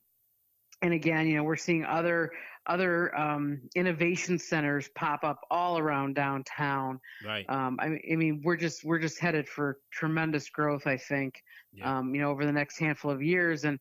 [0.81, 2.31] and again, you know, we're seeing other
[2.67, 6.99] other um, innovation centers pop up all around downtown.
[7.25, 7.45] right.
[7.49, 10.85] Um, I, mean- I mean, we're just we're just headed for tremendous growth.
[10.87, 11.41] I think,
[11.73, 11.99] Yeah.
[11.99, 13.63] um, you know, over the next handful of years.
[13.65, 13.79] And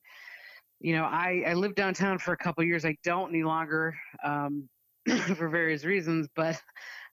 [0.81, 2.85] you know, I I lived downtown for a couple of years.
[2.85, 3.95] I don't any longer
[4.25, 4.69] um,
[5.37, 6.61] for various reasons, but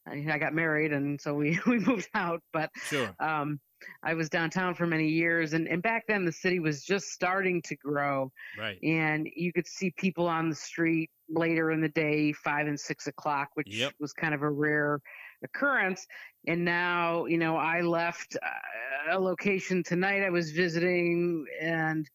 [0.10, 2.41] I, I got married, and so we we moved out.
[2.53, 3.16] But Sure.
[3.20, 3.60] um,
[4.03, 7.62] I was downtown for many years, and and back then the city was just starting
[7.64, 8.80] to grow Right.
[8.84, 13.08] and you could see people on the street later in the day, five and six
[13.08, 13.93] o'clock, which Yep.
[13.99, 14.99] was kind of a rare
[15.43, 16.05] occurrence.
[16.47, 22.08] And now, you know, I left uh, a location tonight I was visiting and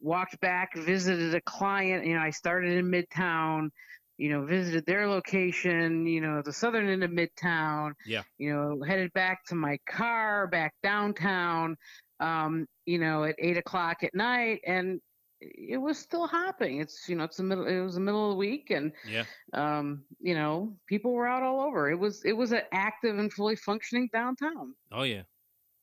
[0.00, 2.06] walked back, visited a client.
[2.06, 3.70] You know, I started in Midtown.
[4.18, 6.06] You know, visited their location.
[6.06, 7.92] You know, the southern end of Midtown.
[8.06, 8.22] Yeah.
[8.38, 11.76] You know, headed back to my car, back downtown.
[12.20, 15.00] Um, you know, at eight o'clock at night, and
[15.40, 16.80] it was still hopping.
[16.80, 17.66] It's you know it's the middle.
[17.66, 19.22] It was the middle of the week, and Yeah.
[19.54, 21.88] um, you know people were out all over.
[21.88, 24.74] It was it was an active and fully functioning downtown.
[24.90, 25.22] Oh yeah.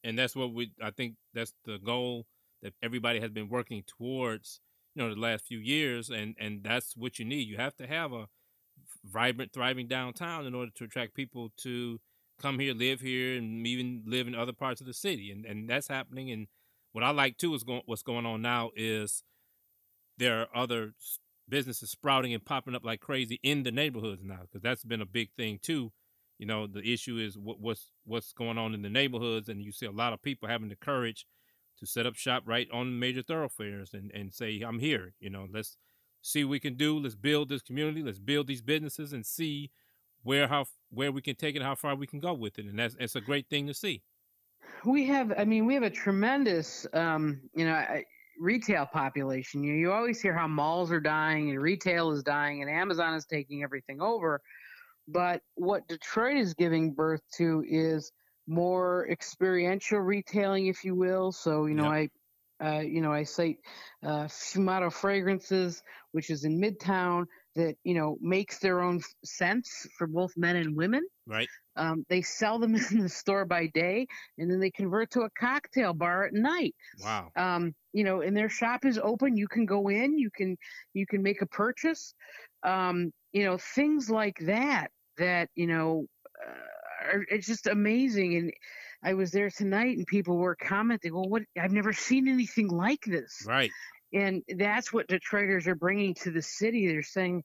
[0.04, 0.72] And that's what we.
[0.82, 2.26] I think that's the goal
[2.62, 4.60] that everybody has been working towards.
[4.96, 7.48] You know, the last few years, and and that's what you need.
[7.48, 8.28] You have to have a
[9.04, 12.00] vibrant, thriving downtown in order to attract people to
[12.40, 15.32] come here, live here, and even live in other parts of the city.
[15.32, 16.32] And and that's happening.
[16.32, 16.48] And
[16.94, 17.82] what I like too is going.
[17.86, 19.24] What's going on now is
[20.18, 20.94] there are other
[21.48, 25.06] businesses sprouting and popping up like crazy in the neighborhoods now because that's been a
[25.06, 25.92] big thing too
[26.40, 29.72] you know the issue is what, what's what's going on in the neighborhoods and you
[29.72, 31.26] see a lot of people having the courage
[31.80, 35.48] to set up shop right on major thoroughfares and and say i'm here you know
[35.54, 35.78] let's
[36.22, 39.72] see what we can do let's build this community let's build these businesses and see
[40.24, 42.80] where how where we can take it how far we can go with it and
[42.80, 44.02] that's it's a great thing to see
[44.86, 47.84] We have, I mean, we have a tremendous, um, you know,
[48.40, 49.64] retail population.
[49.64, 53.26] You you always hear how malls are dying and retail is dying and Amazon is
[53.26, 54.42] taking everything over.
[55.08, 58.12] But what Detroit is giving birth to is
[58.48, 61.32] more experiential retailing, if you will.
[61.32, 62.10] So, you know, I,
[62.64, 63.58] uh, you know, I cite
[64.04, 65.82] uh, Fumato Fragrances,
[66.12, 67.26] which is in Midtown,
[67.56, 71.06] that you know makes their own scents for both men and women.
[71.28, 75.22] right Um, they sell them in the store by day, and then they convert to
[75.22, 76.76] a cocktail bar at night.
[76.98, 79.38] wow Um, you know, and their shop is open.
[79.38, 80.18] You can go in.
[80.18, 80.58] You can
[80.94, 82.14] you can make a purchase.
[82.64, 84.92] Um, you know, things like that.
[85.18, 86.06] That you know,
[86.46, 86.54] uh,
[87.04, 88.36] are, it's just amazing.
[88.36, 88.54] And
[89.04, 91.44] I was there tonight, and people were commenting, "Well, what?
[91.60, 93.72] I've never seen anything like this." right
[94.16, 96.88] and that's what Detroiters are bringing to the city.
[96.88, 97.44] They're saying,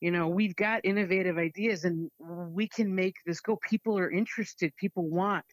[0.00, 3.58] you know, we've got innovative ideas and we can make this go.
[3.68, 4.74] People are interested.
[4.76, 5.44] People want,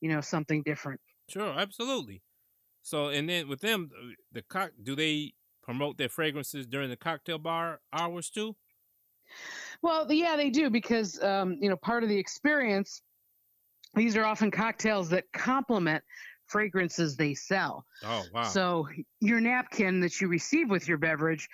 [0.00, 1.00] you know, something different.
[1.28, 2.22] Sure, absolutely.
[2.82, 6.96] So, and then with them, uh, the cock, do they promote their fragrances during the
[6.96, 8.56] cocktail bar hours too?
[9.82, 13.02] Well, yeah, they do because, um, you know, part of the experience,
[13.94, 16.04] these are often cocktails that complement
[16.46, 17.86] fragrances they sell.
[18.04, 18.42] Oh, wow.
[18.44, 18.88] So
[19.20, 21.48] your napkin that you receive with your beverage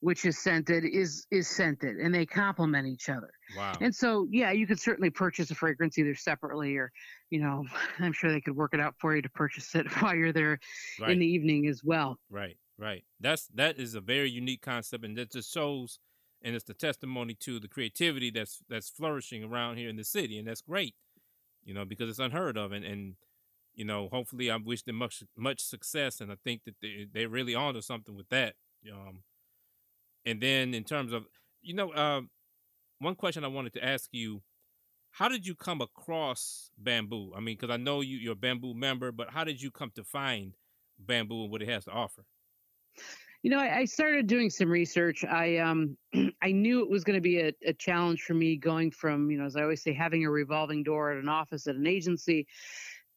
[0.00, 3.30] which is scented, is is scented, and they complement each other.
[3.56, 3.74] Wow.
[3.80, 6.90] And so, yeah, you could certainly purchase a fragrance either separately or,
[7.28, 7.64] you know,
[7.98, 10.58] I'm sure they could work it out for you to purchase it while you're there
[11.00, 11.10] right.
[11.10, 12.18] in the evening as well.
[12.30, 12.56] Right.
[12.78, 13.04] Right.
[13.20, 15.98] That's that is a very unique concept, and that just shows,
[16.42, 20.38] and it's the testimony to the creativity that's that's flourishing around here in the city,
[20.38, 20.94] and that's great,
[21.64, 23.14] you know, because it's unheard of, and and
[23.74, 27.28] you know, hopefully, I wish them much much success, and I think that they they're
[27.28, 28.54] really onto something with that.
[28.92, 29.22] Um,
[30.24, 31.24] and then in terms of,
[31.62, 32.22] you know, uh,
[33.00, 34.42] one question I wanted to ask you.
[35.12, 37.32] How did you come across bamboo?
[37.36, 39.90] I mean, because I know you, you're a bamboo member, but how did you come
[39.96, 40.54] to find
[40.98, 42.24] bamboo and what it has to offer?
[43.42, 45.24] You know, I, I started doing some research.
[45.24, 45.96] I um,
[46.42, 49.38] I knew it was going to be a, a challenge for me going from, you
[49.38, 52.46] know, as I always say, having a revolving door at an office at an agency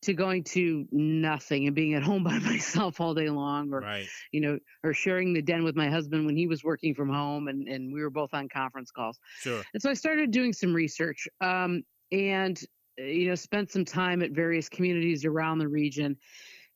[0.03, 4.07] to going to nothing and being at home by myself all day long or Right.
[4.32, 7.47] you know or sharing the den with my husband when he was working from home
[7.47, 9.63] and, and we were both on conference calls Sure.
[9.74, 12.59] and so i started doing some research um, and
[12.99, 16.17] uh, you know spent some time at various communities around the region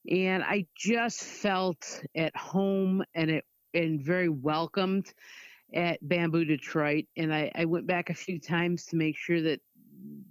[0.10, 5.14] and i just felt at home and it and very welcomed
[5.74, 9.60] at bamboo detroit and I, I went back a few times to make sure that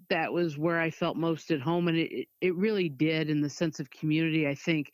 [0.09, 3.51] that was where i felt most at home and it, it- really did in the
[3.51, 4.93] sense of community i think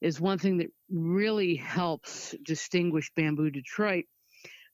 [0.00, 4.04] is one thing that really helps distinguish bamboo detroit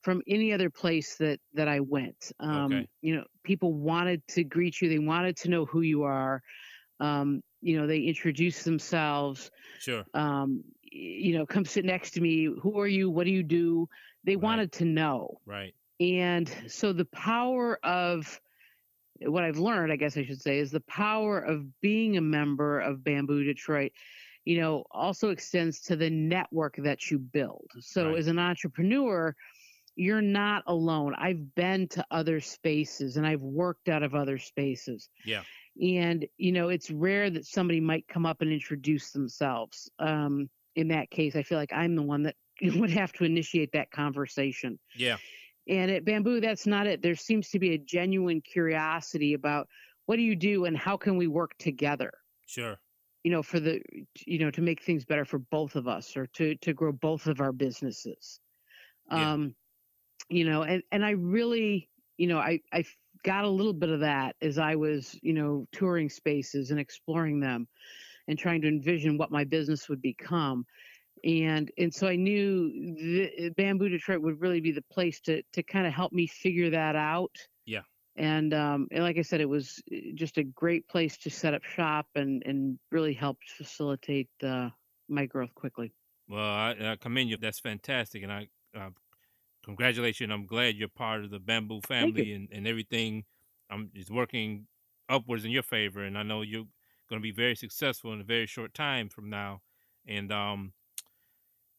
[0.02, 2.88] from any other place that that i went um, Okay.
[3.02, 6.42] you know people wanted to greet you they wanted to know who you are
[7.00, 10.04] um, you know they introduced themselves Sure.
[10.14, 13.88] um, you know come sit next to me who are you what do you do
[14.24, 14.42] they Right.
[14.42, 15.74] wanted to know Right.
[16.00, 18.40] and so the power of
[19.20, 22.78] what I've learned, I guess I should say, is the power of being a member
[22.80, 23.92] of Bamboo Detroit,
[24.44, 27.68] you know, also extends to the network that you build.
[27.80, 28.18] So Right.
[28.18, 29.34] as an entrepreneur,
[29.96, 31.14] you're not alone.
[31.18, 35.08] I've been to other spaces and I've worked out of other spaces.
[35.24, 35.42] Yeah.
[35.80, 39.88] And, you know, it's rare that somebody might come up and introduce themselves.
[39.98, 43.72] Um, in that case, I feel like I'm the one that would have to initiate
[43.72, 44.78] that conversation.
[44.96, 45.16] Yeah.
[45.68, 47.02] And at Bamboo, that's not it.
[47.02, 49.68] There seems to be a genuine curiosity about
[50.06, 52.10] what do you do and how can we work together,
[52.46, 52.78] Sure.
[53.22, 53.80] you know, for the,
[54.26, 57.26] you know, to make things better for both of us or to, to grow both
[57.26, 58.40] of our businesses.
[59.10, 59.32] Yeah.
[59.32, 59.54] Um,
[60.30, 62.84] you know, and, and I really, you know, I, I
[63.22, 67.40] got a little bit of that as I was, you know, touring spaces and exploring
[67.40, 67.68] them
[68.26, 70.66] and trying to envision what my business would become
[71.24, 75.62] and and so I knew the, Bamboo Detroit would really be the place to to
[75.62, 77.36] kind of help me figure that out.
[77.66, 77.82] Yeah.
[78.16, 81.54] And um, and like I said, it was uh, just a great place to set
[81.54, 84.70] up shop and and really helped facilitate uh,
[85.08, 85.92] my growth quickly.
[86.28, 87.36] Well, I, I commend you.
[87.36, 88.90] That's fantastic, and I uh,
[89.68, 93.24] And I'm glad you're part of the Bamboo family, and, and everything
[93.70, 94.66] um, is working
[95.08, 96.02] upwards in your favor.
[96.02, 96.64] And I know you're
[97.08, 99.60] going to be very successful in a very short time from now.
[100.06, 100.72] And um,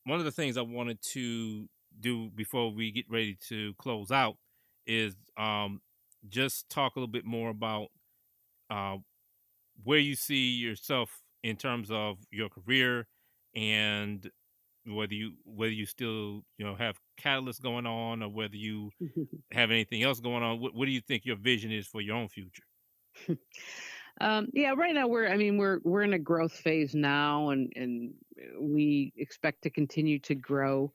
[0.06, 1.68] one of the things I wanted to
[2.00, 4.38] do before we get ready to close out
[4.86, 5.82] is um,
[6.28, 7.88] just talk a little bit more about
[8.70, 8.98] uh,
[9.84, 13.08] where you see yourself in terms of your career
[13.56, 14.30] and
[14.86, 18.89] whether you whether you still you know have catalyst going on or whether you
[19.51, 22.15] have anything else going on what, what do you think your vision is for your
[22.15, 22.63] own future
[24.21, 27.71] um, yeah, right now we're I mean we're we're in a growth phase now, and
[27.75, 28.13] and
[28.59, 30.91] we expect to continue to grow.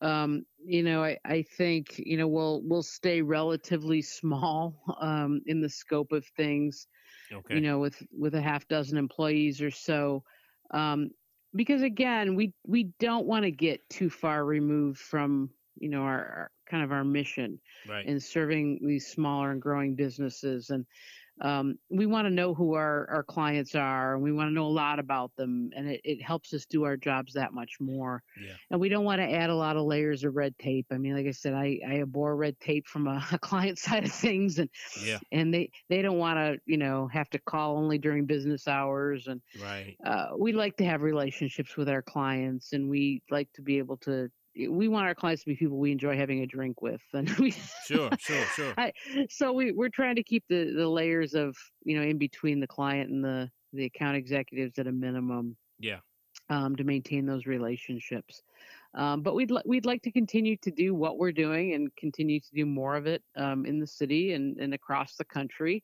[0.00, 5.60] Um, you know, I, I think you know we'll we'll stay relatively small um, in
[5.60, 6.86] the scope of things.
[7.32, 10.22] okay you know, with with a half dozen employees or so,
[10.72, 11.10] um,
[11.54, 16.18] because again, we we don't want to get too far removed from you know our,
[16.18, 18.06] our kind of our mission right.
[18.06, 20.86] in serving these smaller and growing businesses and
[21.42, 24.66] um, we want to know who our, our clients are and we want to know
[24.66, 28.22] a lot about them and it, it helps us do our jobs that much more.
[28.40, 28.54] Yeah.
[28.70, 30.86] and we don't want to add a lot of layers of red tape.
[30.90, 34.04] I mean like i said i, I abhor red tape from a, a client side
[34.04, 34.70] of things and
[35.04, 35.18] yeah.
[35.32, 39.26] and they they don't want to you know have to call only during business hours
[39.26, 39.96] and right.
[40.04, 43.96] uh, we like to have relationships with our clients and we like to be able
[43.98, 47.30] to we want our clients to be people we enjoy having a drink with and
[47.38, 47.54] we
[47.86, 48.74] sure sure sure.
[48.76, 48.92] I,
[49.28, 52.66] so we, we're trying to keep the, the layers of you know in between the
[52.66, 55.98] client and the the account executives at a minimum yeah.
[56.50, 58.42] um, to maintain those relationships.
[58.94, 62.38] Um, but we'd li- we'd like to continue to do what we're doing and continue
[62.38, 65.82] to do more of it um, in the city and, and across the country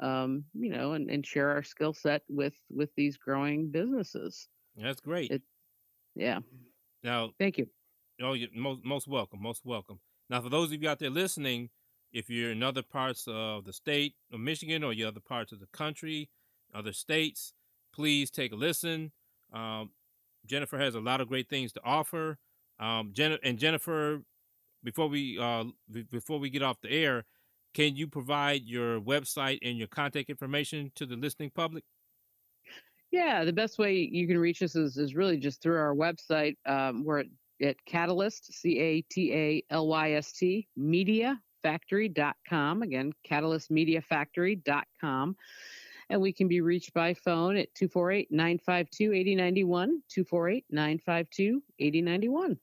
[0.00, 4.48] um, you know and, and share our skill set with with these growing businesses.
[4.76, 5.30] That's great.
[5.30, 5.42] It-
[6.14, 6.40] yeah.
[7.02, 7.66] Now thank you
[8.20, 10.00] Oh, you're most most welcome, most welcome.
[10.28, 11.70] Now, for those of you out there listening,
[12.12, 15.60] if you're in other parts of the state of Michigan or you're other parts of
[15.60, 16.30] the country,
[16.74, 17.54] other states,
[17.92, 19.12] please take a listen.
[19.52, 19.90] Um,
[20.46, 22.38] Jennifer has a lot of great things to offer.
[22.78, 24.22] Um, Jen- and Jennifer,
[24.82, 27.24] before we uh, b- before we get off the air,
[27.74, 31.84] can you provide your website and your contact information to the listening public?
[33.10, 36.56] Yeah, the best way you can reach us is, is really just through our website.
[36.64, 37.26] Um, we're at,
[37.60, 42.82] at Catalyst, C A T A L Y S T, mediafactory.com.
[42.82, 45.36] Again, catalystmediafactory.com.
[46.10, 52.58] And we can be reached by phone at 248 952 8091, 248 952 8091.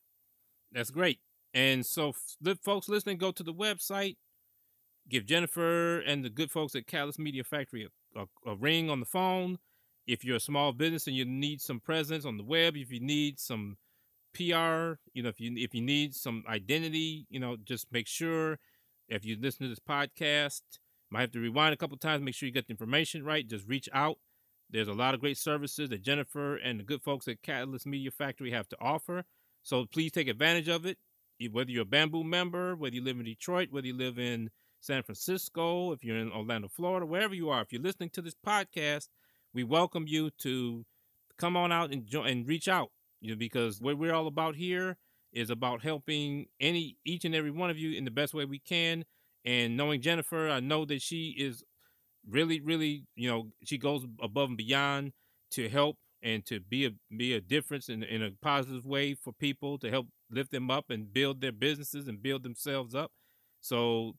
[0.71, 1.19] That's great.
[1.53, 4.17] And so, the folks listening, go to the website,
[5.09, 8.99] give Jennifer and the good folks at Catalyst Media Factory a, a, a ring on
[8.99, 9.57] the phone.
[10.05, 12.99] If you're a small business and you need some presence on the web, if you
[12.99, 13.77] need some
[14.33, 18.59] PR, you know, if you if you need some identity, you know, just make sure
[19.07, 20.61] if you listen to this podcast,
[21.09, 23.47] might have to rewind a couple times, make sure you get the information right.
[23.47, 24.17] Just reach out.
[24.69, 28.11] There's a lot of great services that Jennifer and the good folks at Catalyst Media
[28.11, 29.23] Factory have to offer.
[29.63, 30.97] So please take advantage of it.
[31.51, 34.49] Whether you're a Bamboo member, whether you live in Detroit, whether you live in
[34.81, 38.35] San Francisco, if you're in Orlando, Florida, wherever you are, if you're listening to this
[38.45, 39.07] podcast,
[39.53, 40.85] we welcome you to
[41.37, 42.91] come on out and join and reach out.
[43.21, 44.97] You know, because what we're all about here
[45.33, 48.59] is about helping any each and every one of you in the best way we
[48.59, 49.05] can.
[49.45, 51.63] And knowing Jennifer, I know that she is
[52.27, 55.13] really, really, you know, she goes above and beyond
[55.51, 59.31] to help and to be a be a difference in in a positive way for
[59.33, 63.11] people to help lift them up and build their businesses and build themselves up.
[63.61, 64.13] So,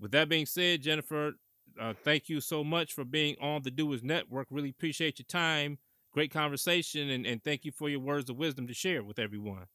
[0.00, 1.32] with that being said, Jennifer,
[1.80, 4.48] uh, thank you so much for being on the Doers Network.
[4.50, 5.78] Really appreciate your time.
[6.12, 9.66] Great conversation, and, and thank you for your words of wisdom to share with everyone.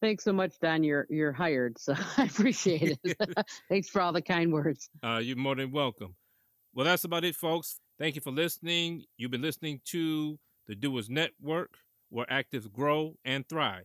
[0.00, 0.84] Thanks so much, Don.
[0.84, 3.16] You're you're hired, so I appreciate it.
[3.68, 4.88] Thanks for all the kind words.
[5.02, 6.14] Uh, you're more than welcome.
[6.74, 7.80] Well, that's about it, folks.
[7.98, 9.04] Thank you for listening.
[9.16, 11.74] You've been listening to the Doers Network,
[12.08, 13.84] where actives grow and thrive.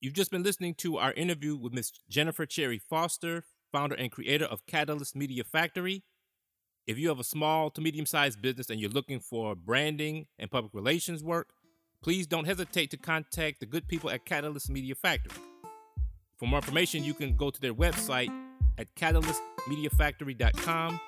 [0.00, 4.44] You've just been listening to our interview with Miss Jennifer Cherry Foster, founder and creator
[4.44, 6.04] of Catalyst Media Factory.
[6.86, 10.48] If you have a small to medium sized business and you're looking for branding and
[10.48, 11.48] public relations work,
[12.00, 15.36] please don't hesitate to contact the good people at Catalyst Media Factory.
[16.38, 18.30] For more information, you can go to their website
[18.78, 21.00] at catalystmediafactory.com.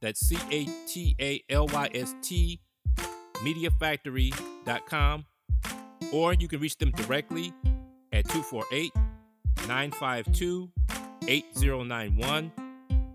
[0.00, 2.60] That's C A T A L Y S T
[3.38, 5.24] mediafactory.com.
[6.12, 7.52] Or you can reach them directly
[8.12, 8.92] at 248
[9.66, 10.70] 952
[11.26, 12.52] 8091.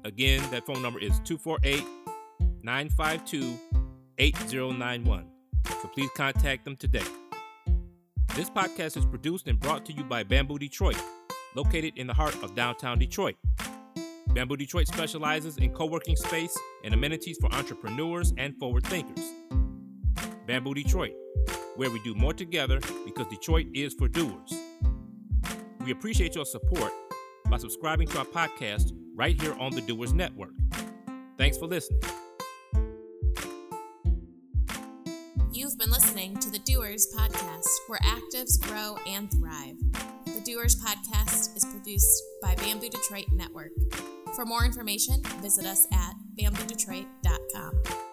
[0.04, 1.86] Again, that phone number is 248
[2.64, 3.58] 952
[4.18, 5.26] 8091.
[5.82, 7.04] So please contact them today.
[8.36, 11.02] This podcast is produced and brought to you by Bamboo Detroit,
[11.56, 13.36] located in the heart of downtown Detroit.
[14.30, 19.34] Bamboo Detroit specializes in co working space and amenities for entrepreneurs and forward thinkers.
[20.46, 21.14] Bamboo Detroit,
[21.76, 24.54] where we do more together because Detroit is for doers.
[25.84, 26.92] We appreciate your support
[27.50, 30.52] by subscribing to our podcast right here on the Doers Network.
[31.38, 32.02] Thanks for listening.
[36.66, 39.76] The Doers Podcast, where actives grow and thrive.
[40.26, 43.72] The Doers Podcast is produced by Bamboo Detroit Network.
[44.36, 48.09] For more information, visit us at bamboodetroit.com.